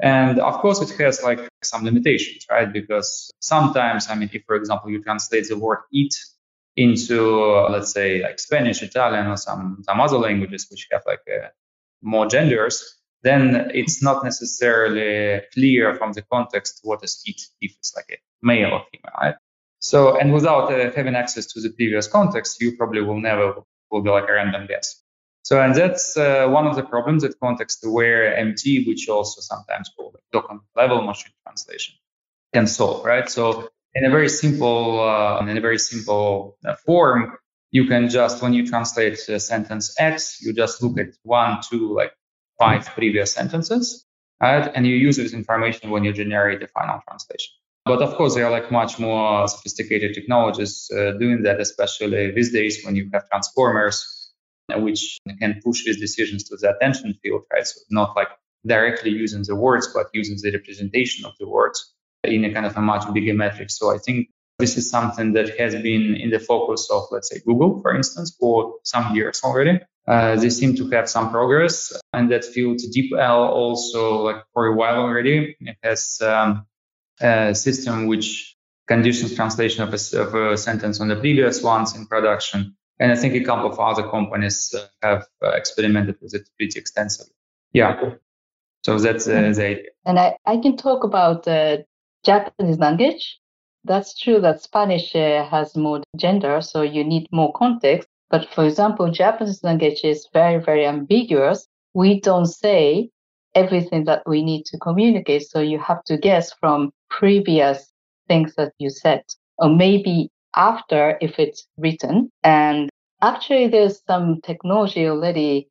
[0.00, 2.70] And of course, it has like some limitations, right?
[2.70, 6.14] Because sometimes, I mean, if, for example, you translate the word eat
[6.76, 11.22] into uh, let's say like Spanish, Italian, or some some other languages which have like
[11.26, 11.48] uh,
[12.02, 17.96] more genders, then it's not necessarily clear from the context what is it if it's
[17.96, 19.34] like a male or female, right?
[19.90, 23.46] So and without uh, having access to the previous context, you probably will never
[23.90, 25.00] will be like a random guess.
[25.42, 30.16] So and that's uh, one of the problems that context-aware MT, which also sometimes called
[30.32, 31.94] document level machine translation,
[32.52, 33.30] can solve, right?
[33.30, 37.36] So in a very simple uh, in a very simple uh, form
[37.70, 42.12] you can just when you translate sentence x you just look at one two like
[42.58, 44.04] five previous sentences
[44.40, 47.52] right and you use this information when you generate the final translation
[47.86, 52.52] but of course there are like much more sophisticated technologies uh, doing that especially these
[52.52, 53.96] days when you have transformers
[54.74, 58.28] uh, which can push these decisions to the attention field right so not like
[58.66, 61.94] directly using the words but using the representation of the words
[62.26, 63.70] in a kind of a much bigger metric.
[63.70, 67.40] So I think this is something that has been in the focus of, let's say,
[67.46, 69.80] Google, for instance, for some years already.
[70.08, 72.78] Uh, they seem to have some progress in that field.
[72.78, 76.64] DeepL also, like for a while already, it has um,
[77.20, 82.06] a system which conditions translation of a, of a, sentence on the previous ones in
[82.06, 82.76] production.
[82.98, 86.78] And I think a couple of other companies uh, have uh, experimented with it pretty
[86.78, 87.34] extensively.
[87.72, 88.14] Yeah.
[88.84, 89.82] So that's uh, the idea.
[90.04, 91.78] And I, I can talk about uh,
[92.24, 93.38] Japanese language.
[93.84, 98.08] That's true that Spanish uh, has more gender, so you need more context.
[98.30, 101.66] But for example, Japanese language is very, very ambiguous.
[101.94, 103.10] We don't say
[103.56, 105.48] everything that we need to communicate.
[105.48, 107.90] So you have to guess from previous
[108.28, 109.22] things that you said,
[109.58, 112.30] or maybe after if it's written.
[112.44, 112.88] And
[113.22, 115.68] actually, there's some technology already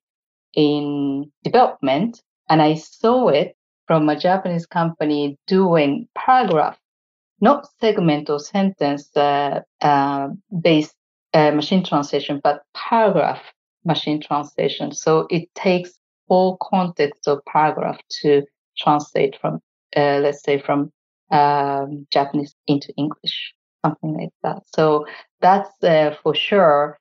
[0.54, 3.56] in development, and I saw it
[3.88, 6.78] from a Japanese company doing paragraph,
[7.40, 10.30] not segment or sentence uh, uh,
[10.62, 10.96] based
[11.34, 13.42] uh, machine translation, but paragraph
[13.84, 14.92] machine translation.
[14.92, 15.92] So it takes
[16.28, 18.44] all context of paragraph to
[18.78, 19.62] translate from,
[19.96, 20.92] uh, let's say, from
[21.32, 23.54] um, Japanese into English,
[23.86, 24.64] something like that.
[24.76, 25.06] So
[25.42, 26.98] that's uh, for sure.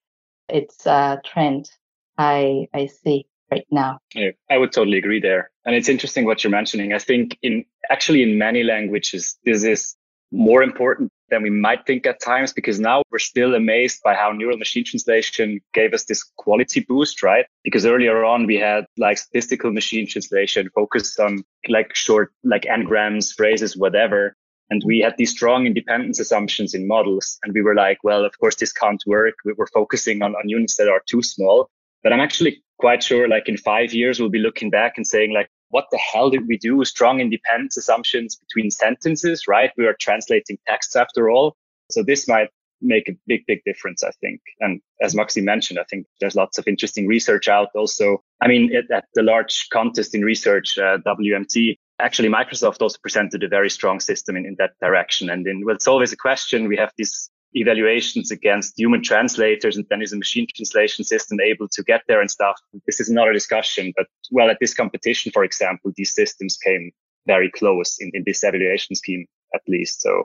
[0.49, 1.71] It's a trend
[2.19, 3.99] I I see right now.
[4.15, 5.51] Yeah, I would totally agree there.
[5.65, 6.93] And it's interesting what you're mentioning.
[6.93, 9.97] I think in actually in many languages, this is
[10.31, 14.33] more important than we might think at times because now we're still amazed by how
[14.33, 17.47] neural machine translation gave us this quality boost, right?
[17.63, 23.33] Because earlier on we had like statistical machine translation focused on like short, like n-grams,
[23.33, 24.37] phrases, whatever.
[24.71, 27.39] And we had these strong independence assumptions in models.
[27.43, 29.35] And we were like, well, of course, this can't work.
[29.45, 31.69] We were focusing on, on units that are too small.
[32.03, 35.33] But I'm actually quite sure like in five years, we'll be looking back and saying
[35.33, 36.85] like, what the hell did we do?
[36.85, 39.73] Strong independence assumptions between sentences, right?
[39.77, 41.57] We are translating texts after all.
[41.91, 44.41] So this might make a big, big difference, I think.
[44.61, 48.23] And as Maxi mentioned, I think there's lots of interesting research out also.
[48.41, 53.43] I mean, at, at the large contest in research, uh, WMT, actually Microsoft also presented
[53.43, 55.29] a very strong system in, in that direction.
[55.29, 56.69] And in, well, it's always a question.
[56.69, 61.69] We have this evaluations against human translators and then is a machine translation system able
[61.69, 62.61] to get there and stuff.
[62.87, 66.91] This is another discussion, but well, at this competition, for example, these systems came
[67.27, 70.03] very close in, in this evaluation scheme, at least.
[70.03, 70.25] So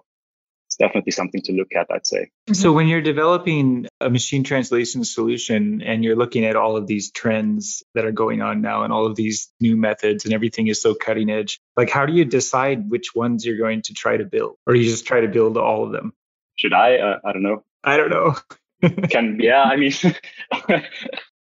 [0.68, 2.30] it's definitely something to look at, I'd say.
[2.54, 7.12] So when you're developing a machine translation solution and you're looking at all of these
[7.12, 10.80] trends that are going on now and all of these new methods and everything is
[10.80, 14.26] so cutting edge, like how do you decide which ones you're going to try to
[14.26, 14.58] build?
[14.68, 16.14] Or you just try to build all of them?
[16.60, 16.98] Should I?
[16.98, 17.64] Uh, I don't know.
[17.86, 18.36] I don't know.
[19.10, 19.94] can yeah, I mean,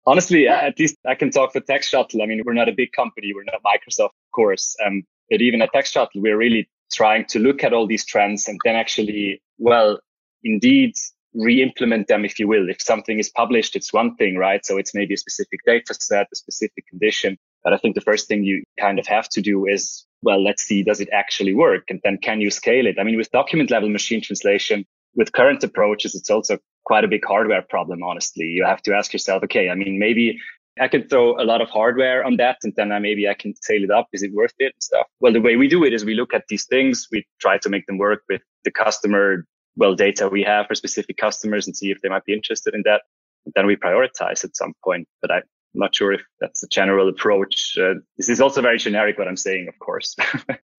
[0.08, 2.24] honestly, at least I can talk for TextShuttle.
[2.24, 3.34] I mean, we're not a big company.
[3.36, 4.74] We're not Microsoft, of course.
[4.86, 8.58] Um, but even at TextShuttle, we're really trying to look at all these trends and
[8.64, 10.00] then actually, well,
[10.46, 10.94] indeed
[11.34, 12.70] re-implement them, if you will.
[12.70, 14.66] If something is published, it's one thing, right?
[14.66, 17.38] So it's maybe a specific data set, a specific condition.
[17.66, 20.64] But I think the first thing you kind of have to do is, well, let's
[20.64, 21.84] see, does it actually work?
[21.90, 22.98] And then can you scale it?
[23.00, 27.26] I mean, with document level machine translation, with current approaches, it's also quite a big
[27.26, 28.46] hardware problem, honestly.
[28.46, 30.40] You have to ask yourself, okay, I mean, maybe
[30.80, 33.56] I can throw a lot of hardware on that and then I, maybe I can
[33.56, 34.08] scale it up.
[34.14, 35.08] Is it worth it and stuff?
[35.20, 37.08] Well, the way we do it is we look at these things.
[37.12, 39.46] We try to make them work with the customer,
[39.76, 42.84] well, data we have for specific customers and see if they might be interested in
[42.86, 43.02] that.
[43.46, 45.08] And then we prioritize at some point.
[45.22, 45.32] But
[45.74, 47.78] I'm not sure if that's a general approach.
[47.78, 50.16] Uh, this is also very generic what I'm saying, of course.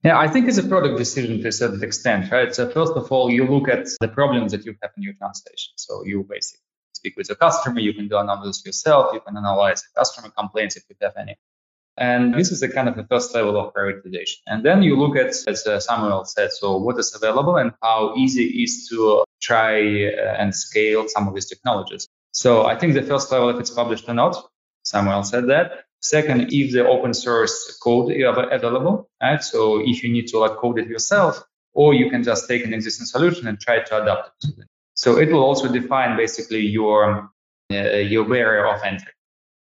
[0.05, 2.53] Yeah, I think it's a product decision to a certain extent, right?
[2.53, 5.73] So first of all, you look at the problems that you have in your translation.
[5.77, 6.59] So you basically
[6.93, 10.83] speak with the customer, you can do analysis yourself, you can analyze customer complaints if
[10.89, 11.37] you have any.
[11.97, 14.39] And this is the kind of the first level of prioritization.
[14.47, 18.15] And then you look at, as uh, Samuel said, so what is available and how
[18.17, 22.09] easy it is to try uh, and scale some of these technologies.
[22.33, 24.35] So I think the first level, if it's published or not,
[24.83, 25.85] Samuel said that.
[26.01, 29.43] Second, if the open source code is available, right?
[29.43, 32.75] So if you need to like code it yourself, or you can just take an
[32.75, 34.67] existing solution and try to adapt it.
[34.95, 37.31] So it will also define basically your
[37.71, 39.13] uh, your barrier of entry.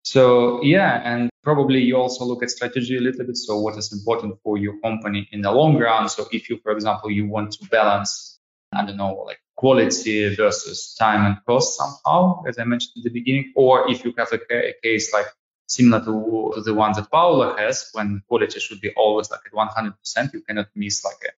[0.03, 3.37] So yeah, and probably you also look at strategy a little bit.
[3.37, 6.09] So what is important for your company in the long run?
[6.09, 8.38] So if you, for example, you want to balance,
[8.71, 13.09] I don't know, like quality versus time and cost somehow, as I mentioned at the
[13.09, 15.25] beginning, or if you have a, a case like
[15.67, 20.33] similar to, the one that Paula has, when quality should be always like at 100%,
[20.33, 21.31] you cannot miss like a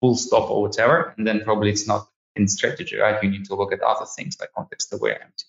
[0.00, 1.14] full stop or whatever.
[1.16, 3.22] And then probably it's not in strategy, right?
[3.22, 5.44] You need to look at other things like context aware MT.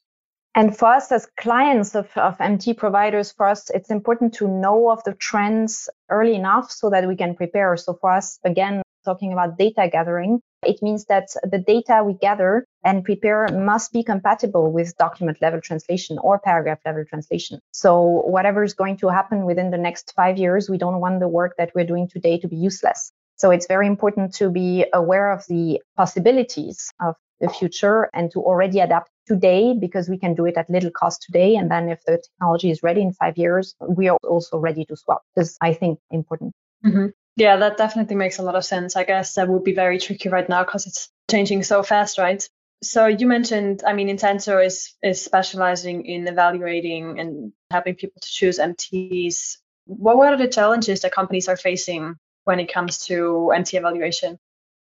[0.57, 4.89] And for us as clients of, of MT providers, for us, it's important to know
[4.89, 7.75] of the trends early enough so that we can prepare.
[7.75, 12.65] So for us, again, talking about data gathering, it means that the data we gather
[12.83, 17.59] and prepare must be compatible with document level translation or paragraph level translation.
[17.71, 21.27] So whatever is going to happen within the next five years, we don't want the
[21.27, 23.11] work that we're doing today to be useless.
[23.37, 28.39] So it's very important to be aware of the possibilities of the future and to
[28.39, 31.55] already adapt today because we can do it at little cost today.
[31.55, 34.95] And then if the technology is ready in five years, we are also ready to
[34.95, 35.23] swap.
[35.35, 36.53] This I think, important.
[36.85, 37.07] Mm-hmm.
[37.37, 38.95] Yeah, that definitely makes a lot of sense.
[38.95, 42.47] I guess that would be very tricky right now because it's changing so fast, right?
[42.81, 48.29] So you mentioned, I mean, Intento is is specializing in evaluating and helping people to
[48.29, 52.15] choose MTs What were the challenges that companies are facing
[52.45, 54.39] when it comes to MT evaluation?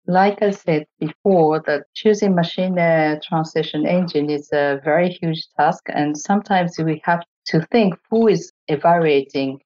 [0.08, 5.84] Like I said before, that choosing machine uh, translation engine is a very huge task,
[5.88, 9.60] and sometimes we have to think who is evaluating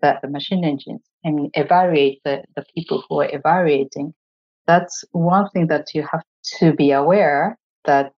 [0.00, 4.14] the, the machine engines and evaluate the, the people who are evaluating.
[4.66, 6.22] That's one thing that you have
[6.58, 8.12] to be aware that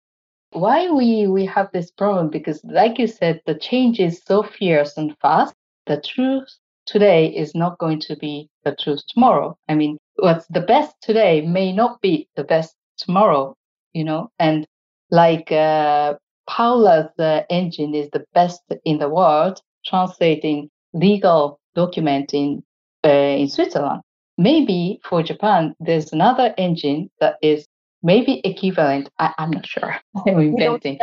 [0.53, 4.97] why we, we have this problem because like you said, the change is so fierce
[4.97, 5.55] and fast.
[5.87, 6.49] The truth
[6.87, 9.57] today is not going to be the truth tomorrow.
[9.68, 13.55] I mean, what's the best today may not be the best tomorrow,
[13.93, 14.66] you know, and
[15.11, 16.14] like, uh,
[16.51, 22.62] Paula's uh, engine is the best in the world translating legal document in,
[23.05, 24.03] uh, in Switzerland.
[24.39, 27.66] Maybe for Japan, there's another engine that is
[28.03, 29.11] maybe equivalent.
[29.18, 29.97] I, am not sure.
[30.27, 30.99] I'm inventing.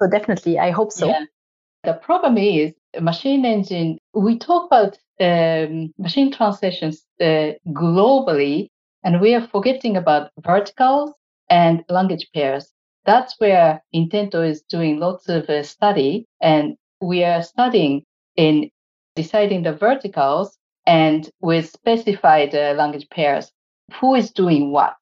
[0.00, 1.08] So definitely, I hope so.
[1.08, 1.24] Yeah.
[1.84, 3.98] The problem is machine engine.
[4.12, 8.68] We talk about um, machine translations uh, globally,
[9.04, 11.12] and we are forgetting about verticals
[11.48, 12.72] and language pairs.
[13.04, 18.02] That's where Intento is doing lots of uh, study, and we are studying
[18.36, 18.70] in
[19.16, 20.56] deciding the verticals
[20.86, 23.50] and with specified uh, language pairs.
[24.00, 24.96] Who is doing what?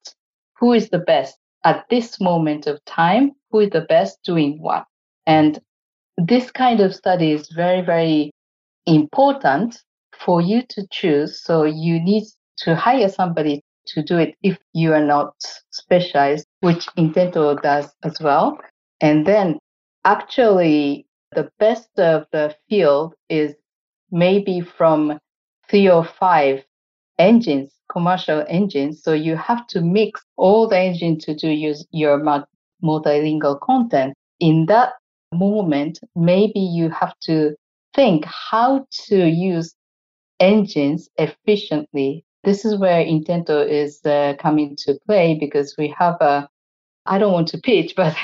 [0.65, 4.87] who is the best at this moment of time, who is the best doing what.
[5.27, 5.61] And
[6.17, 8.31] this kind of study is very, very
[8.87, 9.83] important
[10.19, 11.43] for you to choose.
[11.43, 12.25] So you need
[12.59, 15.35] to hire somebody to do it if you are not
[15.71, 18.59] specialized, which Intento does as well.
[19.01, 19.59] And then
[20.05, 23.55] actually the best of the field is
[24.15, 25.19] maybe from
[25.69, 26.65] three or five
[27.19, 29.03] engines commercial engines.
[29.03, 32.21] So you have to mix all the engines to do use your
[32.83, 34.15] multilingual content.
[34.41, 34.95] In that
[35.33, 37.55] moment, maybe you have to
[37.95, 39.75] think how to use
[40.41, 42.25] engines efficiently.
[42.43, 46.49] This is where Intento is uh, coming to play because we have a,
[47.07, 48.17] I don't want to pitch, but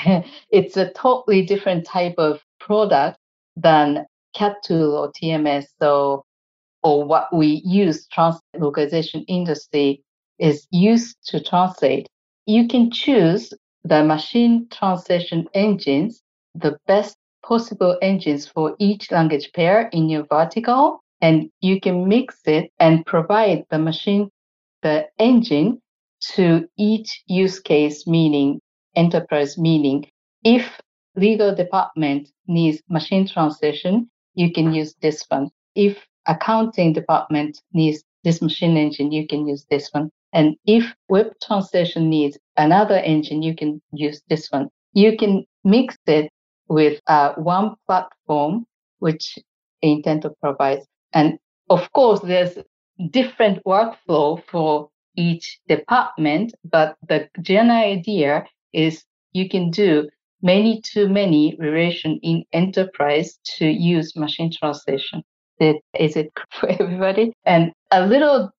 [0.51, 3.17] it's a totally different type of product
[3.55, 5.65] than CAT tool or TMS.
[5.79, 6.23] So
[6.83, 10.03] or what we use translate localization industry
[10.39, 12.07] is used to translate.
[12.45, 13.53] You can choose
[13.83, 16.21] the machine translation engines,
[16.55, 22.39] the best possible engines for each language pair in your vertical, and you can mix
[22.45, 24.29] it and provide the machine,
[24.81, 25.79] the engine
[26.33, 28.59] to each use case, meaning
[28.95, 30.05] enterprise meaning.
[30.43, 30.79] If
[31.15, 35.49] legal department needs machine translation, you can use this one.
[35.75, 40.11] If accounting department needs this machine engine, you can use this one.
[40.33, 44.69] And if web translation needs another engine, you can use this one.
[44.93, 46.31] You can mix it
[46.67, 48.65] with uh, one platform,
[48.99, 49.37] which
[49.81, 50.85] Intento provides.
[51.13, 51.37] And
[51.69, 52.57] of course, there's
[53.09, 59.03] different workflow for each department, but the general idea is
[59.33, 60.09] you can do
[60.41, 65.23] many to many relation in enterprise to use machine translation
[65.59, 68.49] it is it for everybody and a little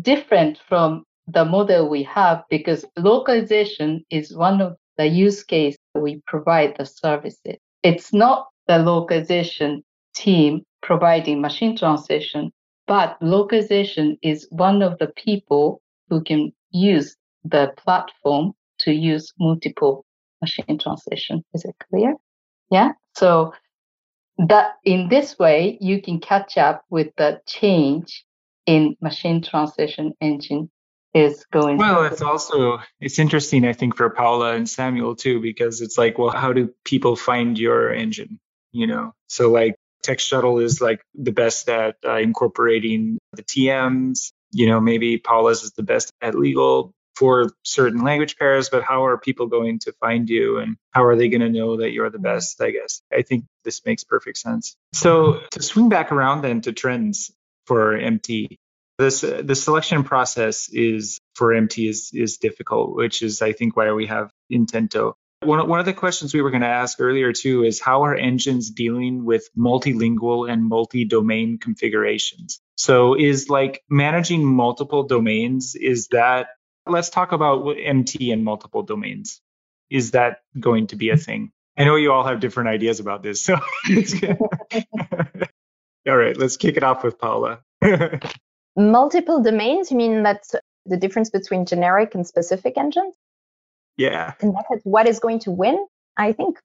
[0.00, 6.20] different from the model we have because localization is one of the use case we
[6.26, 7.56] provide the services.
[7.82, 9.82] It's not the localization
[10.14, 12.52] team providing machine translation,
[12.86, 20.04] but localization is one of the people who can use the platform to use multiple
[20.42, 21.42] machine translation.
[21.54, 22.14] Is it clear?
[22.70, 22.92] Yeah.
[23.14, 23.54] So
[24.38, 28.24] that in this way you can catch up with the change
[28.66, 30.70] in machine translation engine
[31.14, 35.80] is going well it's also it's interesting i think for paula and samuel too because
[35.82, 38.40] it's like well how do people find your engine
[38.72, 39.74] you know so like
[40.04, 45.72] TextShuttle is like the best at uh, incorporating the tms you know maybe paula's is
[45.72, 50.28] the best at legal for certain language pairs, but how are people going to find
[50.28, 52.60] you and how are they going to know that you're the best?
[52.60, 54.76] I guess I think this makes perfect sense.
[54.92, 57.30] So to swing back around then to trends
[57.66, 58.58] for MT,
[58.98, 63.76] this uh, the selection process is for MT is is difficult, which is I think
[63.76, 65.16] why we have Intento.
[65.42, 68.14] One, one of the questions we were going to ask earlier too is how are
[68.14, 72.60] engines dealing with multilingual and multi-domain configurations?
[72.76, 76.48] So is like managing multiple domains, is that
[76.86, 79.40] Let's talk about MT and multiple domains.
[79.90, 81.52] Is that going to be a thing?
[81.76, 83.44] I know you all have different ideas about this.
[83.44, 83.58] So
[86.08, 87.60] all right, let's kick it off with Paula.
[88.76, 90.54] multiple domains, you mean that's
[90.86, 93.14] the difference between generic and specific engines?
[93.96, 94.34] Yeah.
[94.40, 95.86] And that is what is going to win?
[96.16, 96.58] I think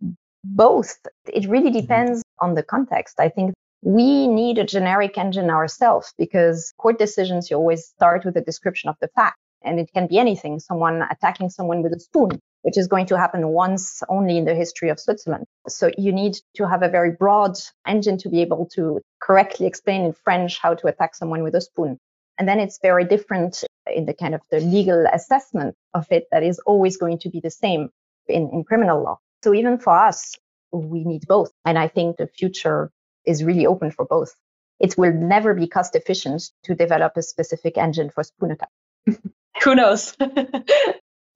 [0.44, 0.98] both.
[1.28, 1.80] It really mm-hmm.
[1.80, 3.20] depends on the context.
[3.20, 8.36] I think we need a generic engine ourselves because court decisions, you always start with
[8.38, 9.38] a description of the fact.
[9.68, 13.18] And it can be anything, someone attacking someone with a spoon, which is going to
[13.18, 15.46] happen once only in the history of Switzerland.
[15.68, 20.06] So you need to have a very broad engine to be able to correctly explain
[20.06, 22.00] in French how to attack someone with a spoon.
[22.38, 23.64] And then it's very different
[23.94, 27.40] in the kind of the legal assessment of it that is always going to be
[27.40, 27.90] the same
[28.28, 29.20] in, in criminal law.
[29.44, 30.34] So even for us,
[30.72, 31.52] we need both.
[31.66, 32.92] And I think the future
[33.26, 34.36] is really open for both.
[34.80, 38.70] It will never be cost efficient to develop a specific engine for spoon attack.
[39.64, 40.16] Who knows?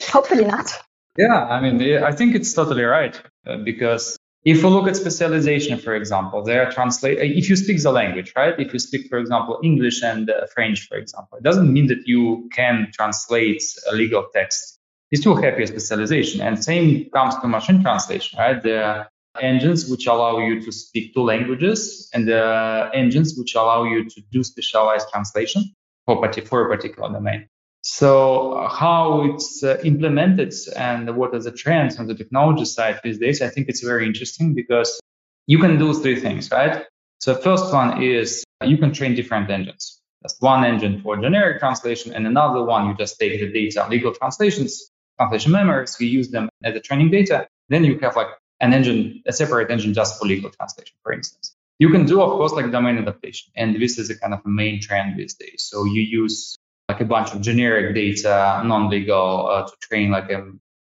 [0.04, 0.72] Hopefully not.
[1.18, 5.78] Yeah, I mean, I think it's totally right uh, because if you look at specialization,
[5.78, 7.20] for example, they are translate.
[7.20, 8.58] Uh, if you speak the language, right?
[8.58, 12.08] If you speak, for example, English and uh, French, for example, it doesn't mean that
[12.08, 14.80] you can translate a legal text.
[15.12, 18.62] You still have your specialization, and same comes to machine translation, right?
[18.62, 19.08] The
[19.40, 24.22] engines which allow you to speak two languages, and the engines which allow you to
[24.32, 26.16] do specialized translation for,
[26.46, 27.48] for a particular domain.
[27.82, 33.00] So uh, how it's uh, implemented and what are the trends on the technology side
[33.04, 35.00] these days, I think it's very interesting because
[35.48, 36.86] you can do three things, right?
[37.20, 40.00] So first one is you can train different engines.
[40.22, 44.14] That's one engine for generic translation and another one, you just take the data, legal
[44.14, 47.48] translations, translation memories, you use them as the training data.
[47.70, 48.28] Then you have like
[48.60, 51.56] an engine, a separate engine just for legal translation, for instance.
[51.80, 53.52] You can do, of course, like domain adaptation.
[53.56, 55.68] And this is a kind of a main trend these days.
[55.68, 56.56] So you use
[56.92, 60.40] like a bunch of generic data, non-legal, uh, to train like a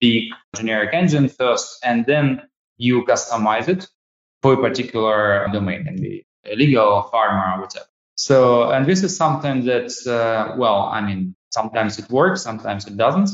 [0.01, 0.23] big
[0.55, 2.41] generic engine first, and then
[2.77, 3.87] you customize it
[4.41, 6.25] for a particular domain, can be
[6.55, 7.85] legal, pharma, whatever.
[8.15, 12.97] So, and this is something that, uh, well, I mean, sometimes it works, sometimes it
[12.97, 13.29] doesn't.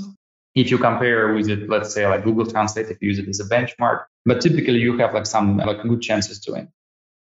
[0.56, 3.40] If you compare with it, let's say like Google Translate, if you use it as
[3.40, 6.68] a benchmark, but typically you have like some like good chances to win.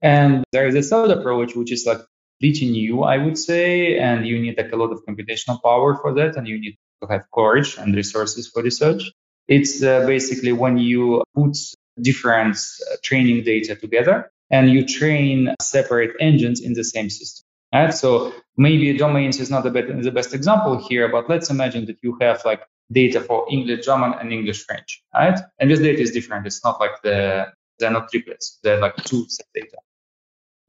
[0.02, 2.02] And there is a third approach, which is like
[2.40, 6.14] pretty new, I would say, and you need like a lot of computational power for
[6.14, 9.12] that, and you need to have courage and resources for research.
[9.48, 11.58] It's uh, basically when you put
[12.02, 17.46] different uh, training data together and you train separate engines in the same system.
[17.74, 17.94] Right?
[17.94, 21.98] So maybe domains is not the, best, the best example here, but let's imagine that
[22.02, 22.62] you have like
[22.92, 25.40] data for English, German, and English, French, right?
[25.60, 26.48] And this data is different.
[26.48, 28.60] It's not like the they're not triplets.
[28.64, 29.78] They're like two set data.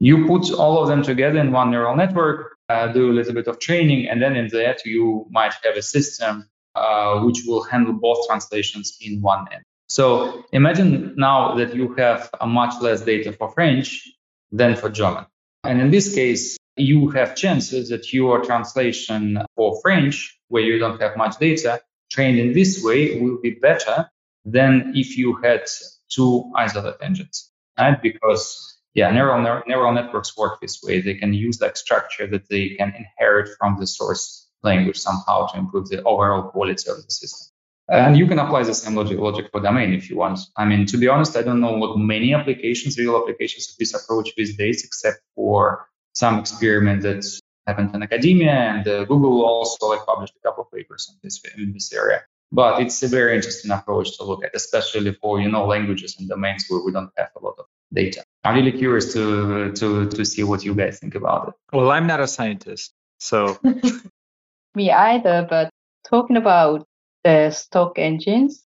[0.01, 3.45] You put all of them together in one neural network, uh, do a little bit
[3.45, 7.93] of training, and then in that you might have a system uh, which will handle
[7.93, 9.61] both translations in one end.
[9.89, 14.09] So imagine now that you have a much less data for French
[14.51, 15.27] than for German.
[15.63, 20.99] And in this case, you have chances that your translation for French, where you don't
[20.99, 21.79] have much data,
[22.09, 24.09] trained in this way will be better
[24.45, 25.61] than if you had
[26.09, 28.01] two isolated engines, right?
[28.01, 31.01] Because yeah, neural neural networks work this way.
[31.01, 35.57] They can use like structure that they can inherit from the source language somehow to
[35.57, 37.47] improve the overall quality of the system.
[37.89, 40.39] And you can apply the same logic, logic for domain if you want.
[40.55, 43.93] I mean, to be honest, I don't know what many applications, real applications of this
[43.93, 47.25] approach these days, except for some experiment that
[47.67, 51.73] happened in academia and uh, Google also like published a couple of papers this in
[51.73, 52.21] this area.
[52.51, 56.27] But it's a very interesting approach to look at, especially for you know languages and
[56.27, 58.23] domains where we don't have a lot of data.
[58.43, 61.53] I'm really curious to to to see what you guys think about it.
[61.75, 63.59] Well, I'm not a scientist, so
[64.75, 65.45] me either.
[65.49, 65.69] But
[66.09, 66.87] talking about
[67.23, 68.63] the stock engines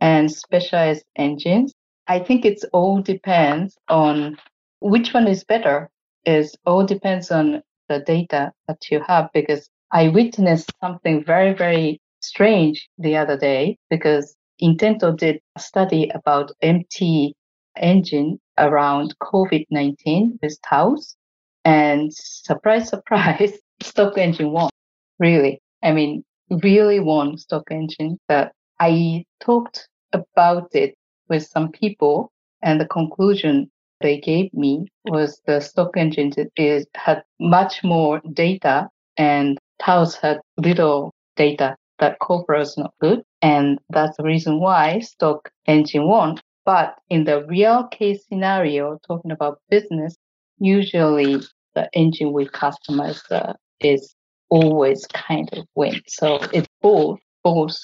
[0.00, 1.72] and specialized engines,
[2.06, 4.36] I think it's all depends on
[4.80, 5.90] which one is better.
[6.24, 12.00] Is all depends on the data that you have because I witnessed something very very
[12.20, 17.34] strange the other day because Intento did a study about MT
[17.76, 21.16] engine around COVID-19 with TAUS.
[21.64, 24.70] And surprise, surprise, stock engine won.
[25.18, 25.60] Really.
[25.82, 26.24] I mean,
[26.62, 30.94] really won stock engine that I talked about it
[31.28, 32.32] with some people
[32.62, 38.88] and the conclusion they gave me was the stock engine is, had much more data
[39.16, 43.22] and TAUS had little data that Cobra is not good.
[43.42, 46.38] And that's the reason why stock engine won.
[46.68, 50.18] But in the real case scenario, talking about business,
[50.58, 51.40] usually
[51.74, 54.14] the engine we customize uh, is
[54.50, 56.02] always kind of win.
[56.08, 57.74] So it's both, both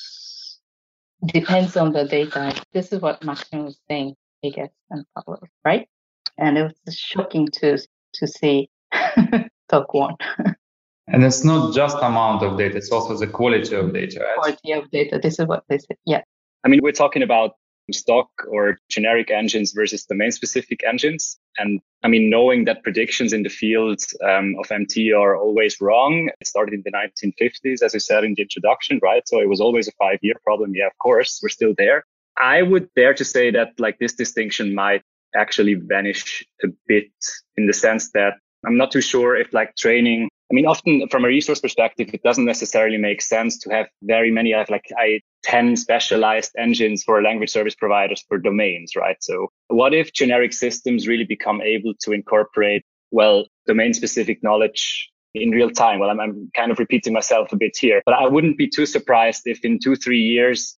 [1.24, 2.61] depends on the data.
[2.74, 5.89] This is what Maxim was saying, I guess, and Pablo, right?
[6.37, 7.78] And it was shocking to
[8.16, 8.68] to see
[9.66, 10.16] stock one.
[11.09, 14.20] and it's not just amount of data; it's also the quality of data.
[14.20, 14.37] Right?
[14.37, 15.18] Quality of data.
[15.22, 15.97] This is what they said.
[16.05, 16.20] Yeah.
[16.66, 17.53] I mean, we're talking about
[17.93, 21.39] stock or generic engines versus domain specific engines.
[21.59, 26.30] And I mean, knowing that predictions in the field um, of MT are always wrong.
[26.41, 29.26] It started in the 1950s, as I said in the introduction, right?
[29.26, 30.72] So it was always a five year problem.
[30.74, 32.05] Yeah, of course, we're still there.
[32.37, 35.03] I would dare to say that like this distinction might
[35.37, 37.11] actually vanish a bit
[37.57, 38.35] in the sense that
[38.66, 42.44] I'm not too sure if like training mean, often from a resource perspective, it doesn't
[42.44, 44.55] necessarily make sense to have very many.
[44.55, 49.16] I have like I 10 specialized engines for language service providers for domains, right?
[49.20, 55.50] So what if generic systems really become able to incorporate, well, domain specific knowledge in
[55.50, 55.98] real time?
[55.98, 58.86] Well, I'm, I'm kind of repeating myself a bit here, but I wouldn't be too
[58.86, 60.78] surprised if in two, three years,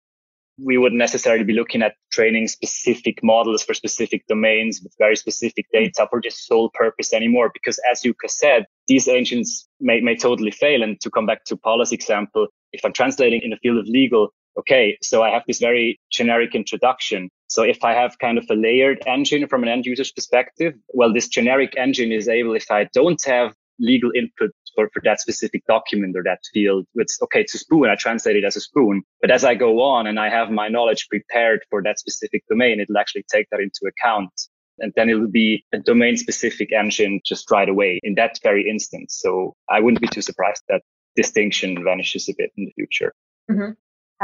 [0.57, 5.65] we wouldn't necessarily be looking at training specific models for specific domains with very specific
[5.73, 5.79] hmm.
[5.79, 7.51] data for this sole purpose anymore.
[7.53, 10.83] Because as Yuka said, these engines may, may totally fail.
[10.83, 14.29] And to come back to Paula's example, if I'm translating in the field of legal,
[14.59, 17.29] okay, so I have this very generic introduction.
[17.47, 21.13] So if I have kind of a layered engine from an end user's perspective, well,
[21.13, 25.63] this generic engine is able, if I don't have legal input for, for that specific
[25.67, 26.85] document or that field.
[26.95, 27.89] It's okay, it's a spoon.
[27.89, 29.03] I translate it as a spoon.
[29.21, 32.79] But as I go on and I have my knowledge prepared for that specific domain,
[32.79, 34.31] it'll actually take that into account.
[34.79, 38.69] And then it will be a domain specific engine just right away in that very
[38.69, 39.17] instance.
[39.21, 40.81] So I wouldn't be too surprised that
[41.15, 43.13] distinction vanishes a bit in the future.
[43.49, 43.71] Mm-hmm.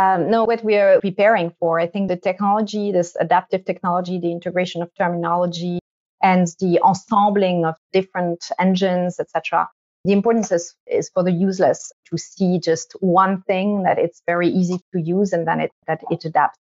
[0.01, 4.31] Um, no, what we are preparing for, I think the technology, this adaptive technology, the
[4.31, 5.79] integration of terminology,
[6.23, 9.67] and the ensembling of different engines, etc.
[10.05, 14.47] The importance is, is for the useless to see just one thing that it's very
[14.47, 16.57] easy to use and then it, that it adapts.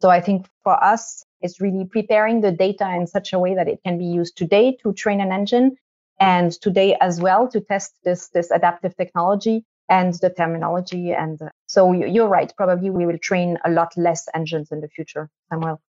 [0.00, 3.68] So I think for us, it's really preparing the data in such a way that
[3.68, 5.76] it can be used today to train an engine
[6.20, 11.12] and today as well to test this, this adaptive technology and the terminology.
[11.12, 12.52] And uh, so you're right.
[12.56, 15.80] Probably we will train a lot less engines in the future, Samuel.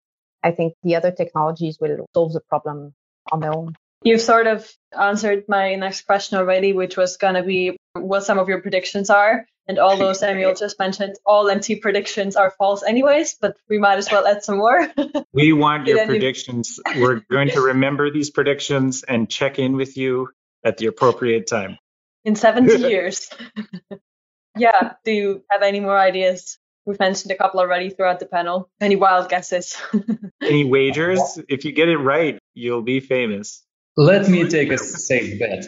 [0.43, 2.95] I think the other technologies will solve the problem
[3.31, 3.75] on their own.
[4.05, 8.39] You've sort of answered my next question already, which was going to be what some
[8.39, 9.47] of your predictions are.
[9.69, 14.11] And although Samuel just mentioned all MT predictions are false anyways, but we might as
[14.11, 14.91] well add some more.
[15.33, 16.81] we want your predictions.
[16.97, 20.29] We're going to remember these predictions and check in with you
[20.65, 21.79] at the appropriate time.
[22.25, 23.29] In 70 years.
[24.57, 24.95] yeah.
[25.05, 26.59] Do you have any more ideas?
[26.85, 28.69] We've mentioned a couple already throughout the panel.
[28.81, 29.81] Any wild guesses?
[30.41, 31.39] Any wagers?
[31.49, 33.63] If you get it right, you'll be famous.
[33.97, 34.79] Let me take a
[35.09, 35.67] safe bet.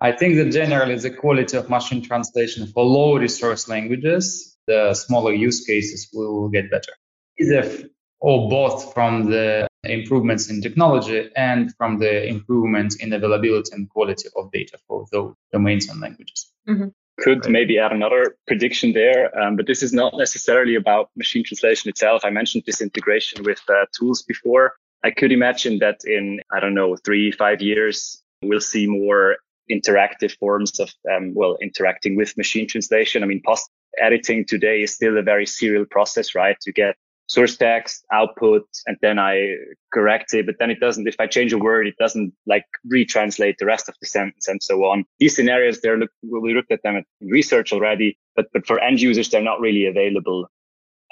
[0.00, 5.32] I think that generally the quality of machine translation for low resource languages, the smaller
[5.32, 6.92] use cases will get better.
[7.38, 7.88] Either
[8.20, 14.28] or both from the improvements in technology and from the improvements in availability and quality
[14.36, 16.50] of data for those domains and languages.
[16.68, 16.88] Mm-hmm.
[17.18, 17.52] Could right.
[17.52, 22.24] maybe add another prediction there, um, but this is not necessarily about machine translation itself.
[22.24, 24.74] I mentioned this integration with uh, tools before.
[25.04, 29.36] I could imagine that in, I don't know, three, five years, we'll see more
[29.70, 33.22] interactive forms of, um, well, interacting with machine translation.
[33.22, 33.68] I mean, post
[34.00, 36.56] editing today is still a very serial process, right?
[36.66, 36.96] You get
[37.28, 39.56] source text, output, and then I
[39.92, 40.46] correct it.
[40.46, 43.88] But then it doesn't, if I change a word, it doesn't like retranslate the rest
[43.88, 45.04] of the sentence and so on.
[45.18, 49.00] These scenarios, they're, look, we looked at them in research already, but, but for end
[49.00, 50.48] users, they're not really available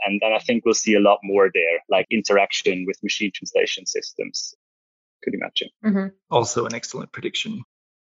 [0.05, 3.87] and then I think we'll see a lot more there, like interaction with machine translation
[3.87, 4.55] systems.
[5.23, 5.69] Could imagine.
[5.85, 6.07] Mm-hmm.
[6.31, 7.63] Also, an excellent prediction.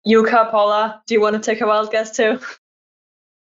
[0.06, 2.40] Yuka, Paula, do you want to take a wild guess too?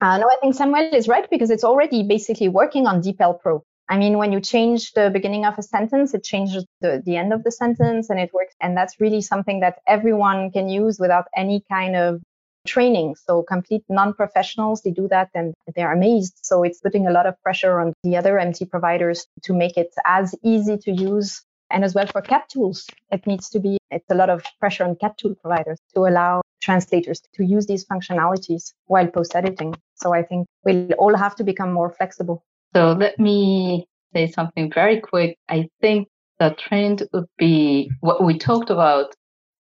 [0.01, 3.63] Uh, no, I think Samuel is right because it's already basically working on DeepL Pro.
[3.89, 7.33] I mean, when you change the beginning of a sentence, it changes the, the end
[7.33, 8.55] of the sentence and it works.
[8.61, 12.21] And that's really something that everyone can use without any kind of
[12.67, 13.17] training.
[13.17, 16.39] So complete non-professionals, they do that and they're amazed.
[16.43, 19.95] So it's putting a lot of pressure on the other MT providers to make it
[20.05, 21.43] as easy to use.
[21.71, 24.85] And as well for CAT tools, it needs to be, it's a lot of pressure
[24.85, 29.75] on CAT tool providers to allow translators to use these functionalities while post editing.
[29.95, 32.45] So I think we'll all have to become more flexible.
[32.75, 35.39] So let me say something very quick.
[35.49, 36.09] I think
[36.39, 39.15] the trend would be what we talked about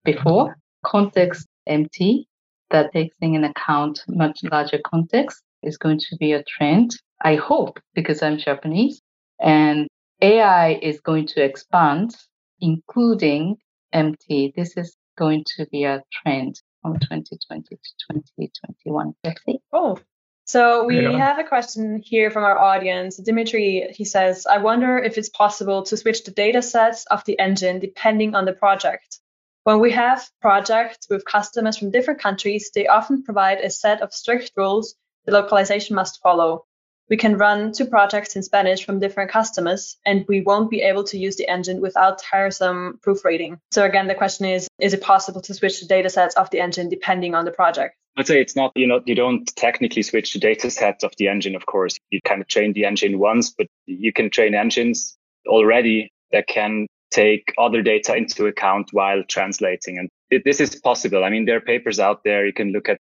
[0.04, 2.28] before, context MT
[2.70, 6.96] that takes in account much larger context is going to be a trend.
[7.22, 9.00] I hope because I'm Japanese
[9.40, 9.88] and
[10.20, 12.14] AI is going to expand,
[12.60, 13.56] including
[13.92, 14.54] MT.
[14.56, 19.14] This is going to be a trend from 2020 to 2021.
[19.24, 19.40] Let's.
[19.72, 19.98] Oh,
[20.46, 21.18] so we yeah.
[21.18, 23.16] have a question here from our audience.
[23.16, 27.38] Dimitri, he says, I wonder if it's possible to switch the data sets of the
[27.38, 29.18] engine depending on the project.
[29.66, 34.12] When we have projects with customers from different countries, they often provide a set of
[34.12, 34.94] strict rules
[35.24, 36.66] the localization must follow.
[37.10, 41.02] we can run two projects in Spanish from different customers, and we won't be able
[41.02, 43.58] to use the engine without tiresome proofreading.
[43.72, 46.88] So again, the question is, is it possible to switch the datasets of the engine
[46.88, 47.96] depending on the project?
[48.16, 51.26] I'd say it's not, you know, you don't technically switch the data sets of the
[51.26, 51.96] engine, of course.
[52.10, 56.86] You kind of train the engine once, but you can train engines already that can
[57.10, 59.98] take other data into account while translating.
[59.98, 61.24] And this is possible.
[61.24, 62.46] I mean, there are papers out there.
[62.46, 62.98] You can look at,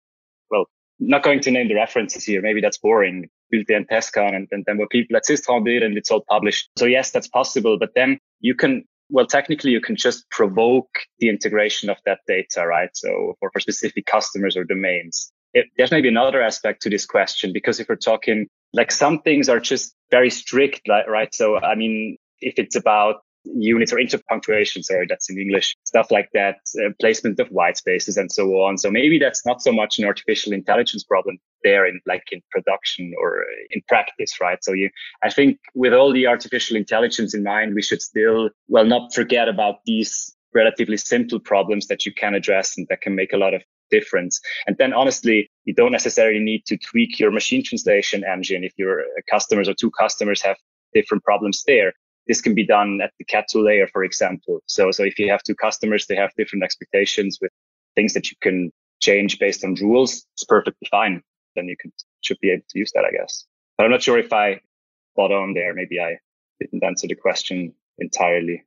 [0.49, 0.65] well,
[0.99, 2.41] not going to name the references here.
[2.41, 3.29] Maybe that's boring.
[3.53, 6.69] Bulté and Tezcan and, and then what people at Systran did and it's all published.
[6.77, 7.77] So yes, that's possible.
[7.79, 10.89] But then you can, well, technically you can just provoke
[11.19, 12.89] the integration of that data, right?
[12.93, 15.31] So for, for specific customers or domains.
[15.53, 19.49] It, there's maybe another aspect to this question because if we're talking like some things
[19.49, 21.33] are just very strict, right?
[21.33, 26.29] So, I mean, if it's about units or interpunctuation, sorry, that's in English, stuff like
[26.33, 28.77] that, uh, placement of white spaces and so on.
[28.77, 33.13] So maybe that's not so much an artificial intelligence problem there in like in production
[33.19, 34.63] or in practice, right?
[34.63, 34.89] So you,
[35.23, 39.47] I think with all the artificial intelligence in mind, we should still, well, not forget
[39.47, 43.53] about these relatively simple problems that you can address and that can make a lot
[43.53, 43.61] of
[43.91, 44.39] difference.
[44.67, 49.03] And then honestly, you don't necessarily need to tweak your machine translation engine if your
[49.29, 50.57] customers or two customers have
[50.93, 51.93] different problems there
[52.29, 54.61] this can be done at the cat tool layer, for example.
[54.67, 57.51] So, so if you have two customers, they have different expectations with
[57.95, 58.71] things that you can
[59.01, 60.27] change based on rules.
[60.35, 61.23] It's perfectly fine.
[61.55, 61.75] Then you
[62.21, 63.45] should be able to use that, I guess.
[63.77, 64.61] But I'm not sure if I
[65.13, 65.73] spot on there.
[65.73, 66.19] Maybe I
[66.59, 68.63] didn't answer the question entirely.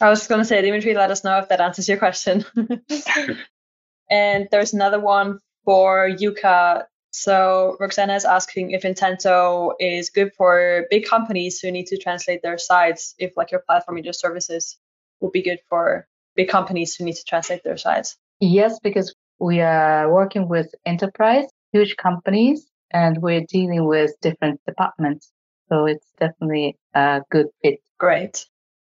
[0.00, 2.42] I was going to say, Dimitri, let us know if that answers your question.
[4.10, 10.86] and there's another one for Yuka so Roxana is asking if Intento is good for
[10.90, 14.78] big companies who need to translate their sites, if like your platform and your services
[15.20, 18.16] will be good for big companies who need to translate their sites.
[18.40, 25.30] Yes, because we are working with enterprise, huge companies, and we're dealing with different departments.
[25.68, 27.80] So it's definitely a good fit.
[27.98, 28.46] Great.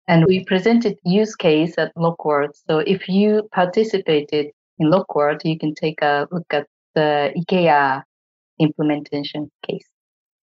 [0.08, 2.56] And we presented use case at LocWorld.
[2.68, 4.46] So if you participated
[4.78, 8.02] in LocWorld, you can take a look at the IKEA
[8.58, 9.88] implementation case.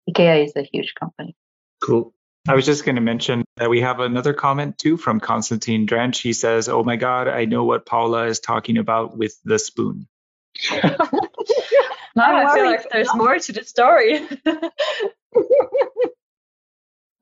[0.09, 1.35] IKEA is a huge company.
[1.83, 2.13] Cool.
[2.49, 6.21] I was just going to mention that we have another comment too from Constantine Drench.
[6.21, 10.07] He says, Oh my God, I know what Paula is talking about with the spoon.
[10.73, 10.97] now
[12.17, 14.21] I feel like there's more to the story.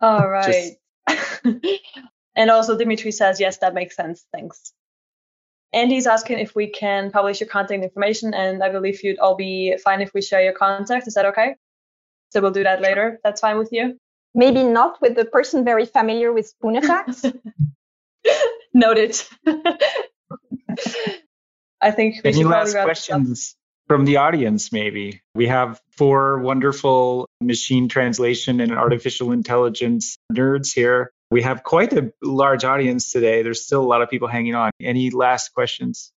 [0.01, 0.77] All right.
[1.09, 1.57] Just...
[2.37, 4.27] and also, Dimitri says, Yes, that makes sense.
[4.31, 4.73] Thanks.
[5.75, 9.35] And he's asking if we can publish your contact information, and I believe you'd all
[9.35, 11.09] be fine if we share your contact.
[11.09, 11.57] Is that okay?
[12.31, 13.19] So we'll do that later.
[13.25, 13.99] That's fine with you?
[14.37, 17.25] Maybe not with the person very familiar with spoon effects.
[18.75, 19.21] Noted.
[21.81, 23.57] I think we Any last questions
[23.89, 25.23] from the audience, maybe?
[25.35, 31.11] We have four wonderful machine translation and artificial intelligence nerds here.
[31.35, 33.43] We have quite a large audience today.
[33.43, 34.71] There's still a lot of people hanging on.
[34.81, 36.13] Any last questions?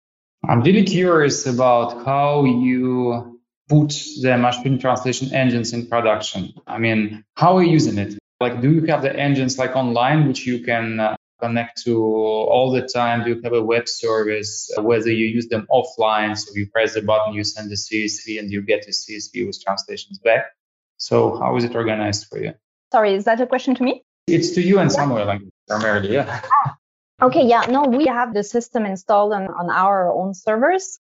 [0.46, 6.52] I'm really curious about how you put the machine translation engines in production.
[6.66, 8.18] I mean, how are you using it?
[8.40, 11.96] Like, do you have the engines like online, which you can uh, connect to
[12.54, 13.24] all the time?
[13.24, 14.70] Do you have a web service?
[14.76, 18.38] Uh, whether you use them offline, so you press the button, you send the CSV,
[18.38, 20.44] and you get the CSV with translations back.
[20.98, 22.52] So, how is it organized for you?
[22.92, 24.02] Sorry, is that a question to me?
[24.26, 26.40] It's to you and Samuel, like primarily, yeah.
[27.22, 30.98] Okay, yeah, no, we have the system installed on, on our own servers.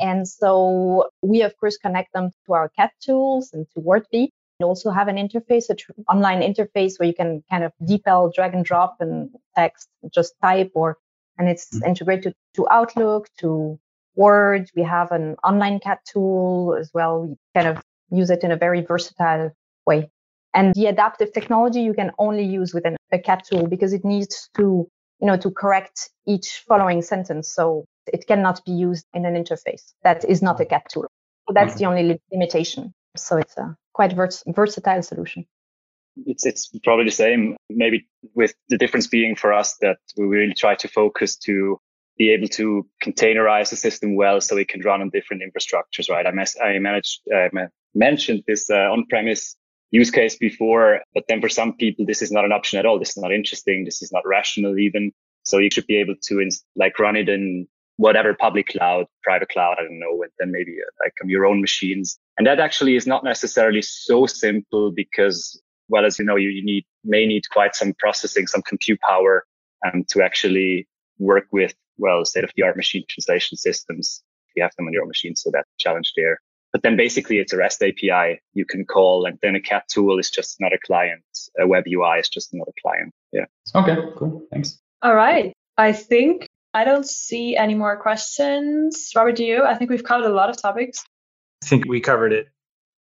[0.00, 4.28] And so we, of course, connect them to our CAT tools and to WordBee.
[4.60, 8.32] We also have an interface, an tr- online interface where you can kind of DeepL,
[8.32, 10.96] drag and drop and text, just type or,
[11.36, 11.86] and it's mm-hmm.
[11.86, 13.78] integrated to Outlook, to
[14.14, 14.70] Word.
[14.74, 17.26] We have an online CAT tool as well.
[17.26, 19.50] We kind of use it in a very versatile
[19.84, 20.10] way.
[20.54, 24.48] And the adaptive technology you can only use within a CAT tool because it needs
[24.56, 24.88] to,
[25.20, 27.52] you know, to correct each following sentence.
[27.52, 31.06] So it cannot be used in an interface that is not a CAT tool.
[31.46, 32.92] So that's the only li- limitation.
[33.16, 35.46] So it's a quite vers- versatile solution.
[36.26, 37.56] It's it's probably the same.
[37.70, 41.78] Maybe with the difference being for us that we really try to focus to
[42.18, 46.26] be able to containerize the system well so it can run on different infrastructures, right?
[46.26, 47.48] I, mes- I managed, uh,
[47.94, 49.56] mentioned this uh, on-premise
[49.90, 51.00] use case before.
[51.14, 52.98] But then for some people, this is not an option at all.
[52.98, 53.84] This is not interesting.
[53.84, 55.12] This is not rational even.
[55.44, 57.66] So you should be able to ins- like run it in
[57.96, 61.46] whatever public cloud, private cloud, I don't know, and then maybe uh, like on your
[61.46, 62.18] own machines.
[62.36, 66.64] And that actually is not necessarily so simple because, well, as you know, you, you
[66.64, 69.44] need, may need quite some processing, some compute power
[69.84, 70.86] um, to actually
[71.18, 74.22] work with, well, state of the art machine translation systems.
[74.48, 75.34] If you have them on your own machine.
[75.34, 76.40] So that challenge there.
[76.72, 80.18] But then basically it's a REST API you can call and then a cat tool
[80.18, 81.22] is just another client.
[81.58, 83.12] A web UI is just another client.
[83.32, 83.46] Yeah.
[83.74, 84.46] Okay, cool.
[84.52, 84.78] Thanks.
[85.02, 85.52] All right.
[85.76, 89.10] I think I don't see any more questions.
[89.16, 89.64] Robert, do you?
[89.64, 91.04] I think we've covered a lot of topics.
[91.64, 92.48] I think we covered it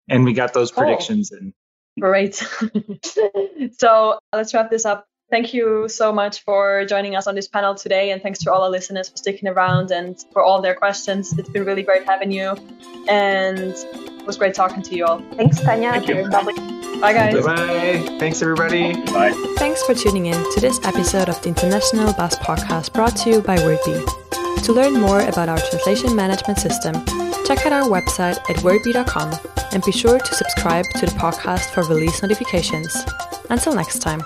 [0.09, 0.85] and we got those Cool.
[0.85, 1.53] predictions in.
[1.99, 2.35] Great.
[3.79, 5.07] so let's wrap this up.
[5.29, 8.63] Thank you so much for joining us on this panel today, and thanks to all
[8.63, 11.37] our listeners for sticking around and for all their questions.
[11.37, 12.57] It's been really great having you,
[13.09, 15.21] and it was great talking to you all.
[15.35, 15.93] Thanks, Tanya.
[15.93, 16.29] Thank you.
[17.01, 17.45] Bye, guys.
[17.45, 18.19] Bye-bye.
[18.21, 18.95] Thanks, everybody.
[19.07, 19.33] Bye.
[19.59, 23.43] Thanks for tuning in to this episode of the International Bus Podcast brought to you
[23.43, 24.63] by WordBee.
[24.63, 26.95] To learn more about our translation management system,
[27.45, 29.35] check out our website at wordbee.com
[29.73, 33.05] and be sure to subscribe to the podcast for release notifications.
[33.51, 34.23] Until next time.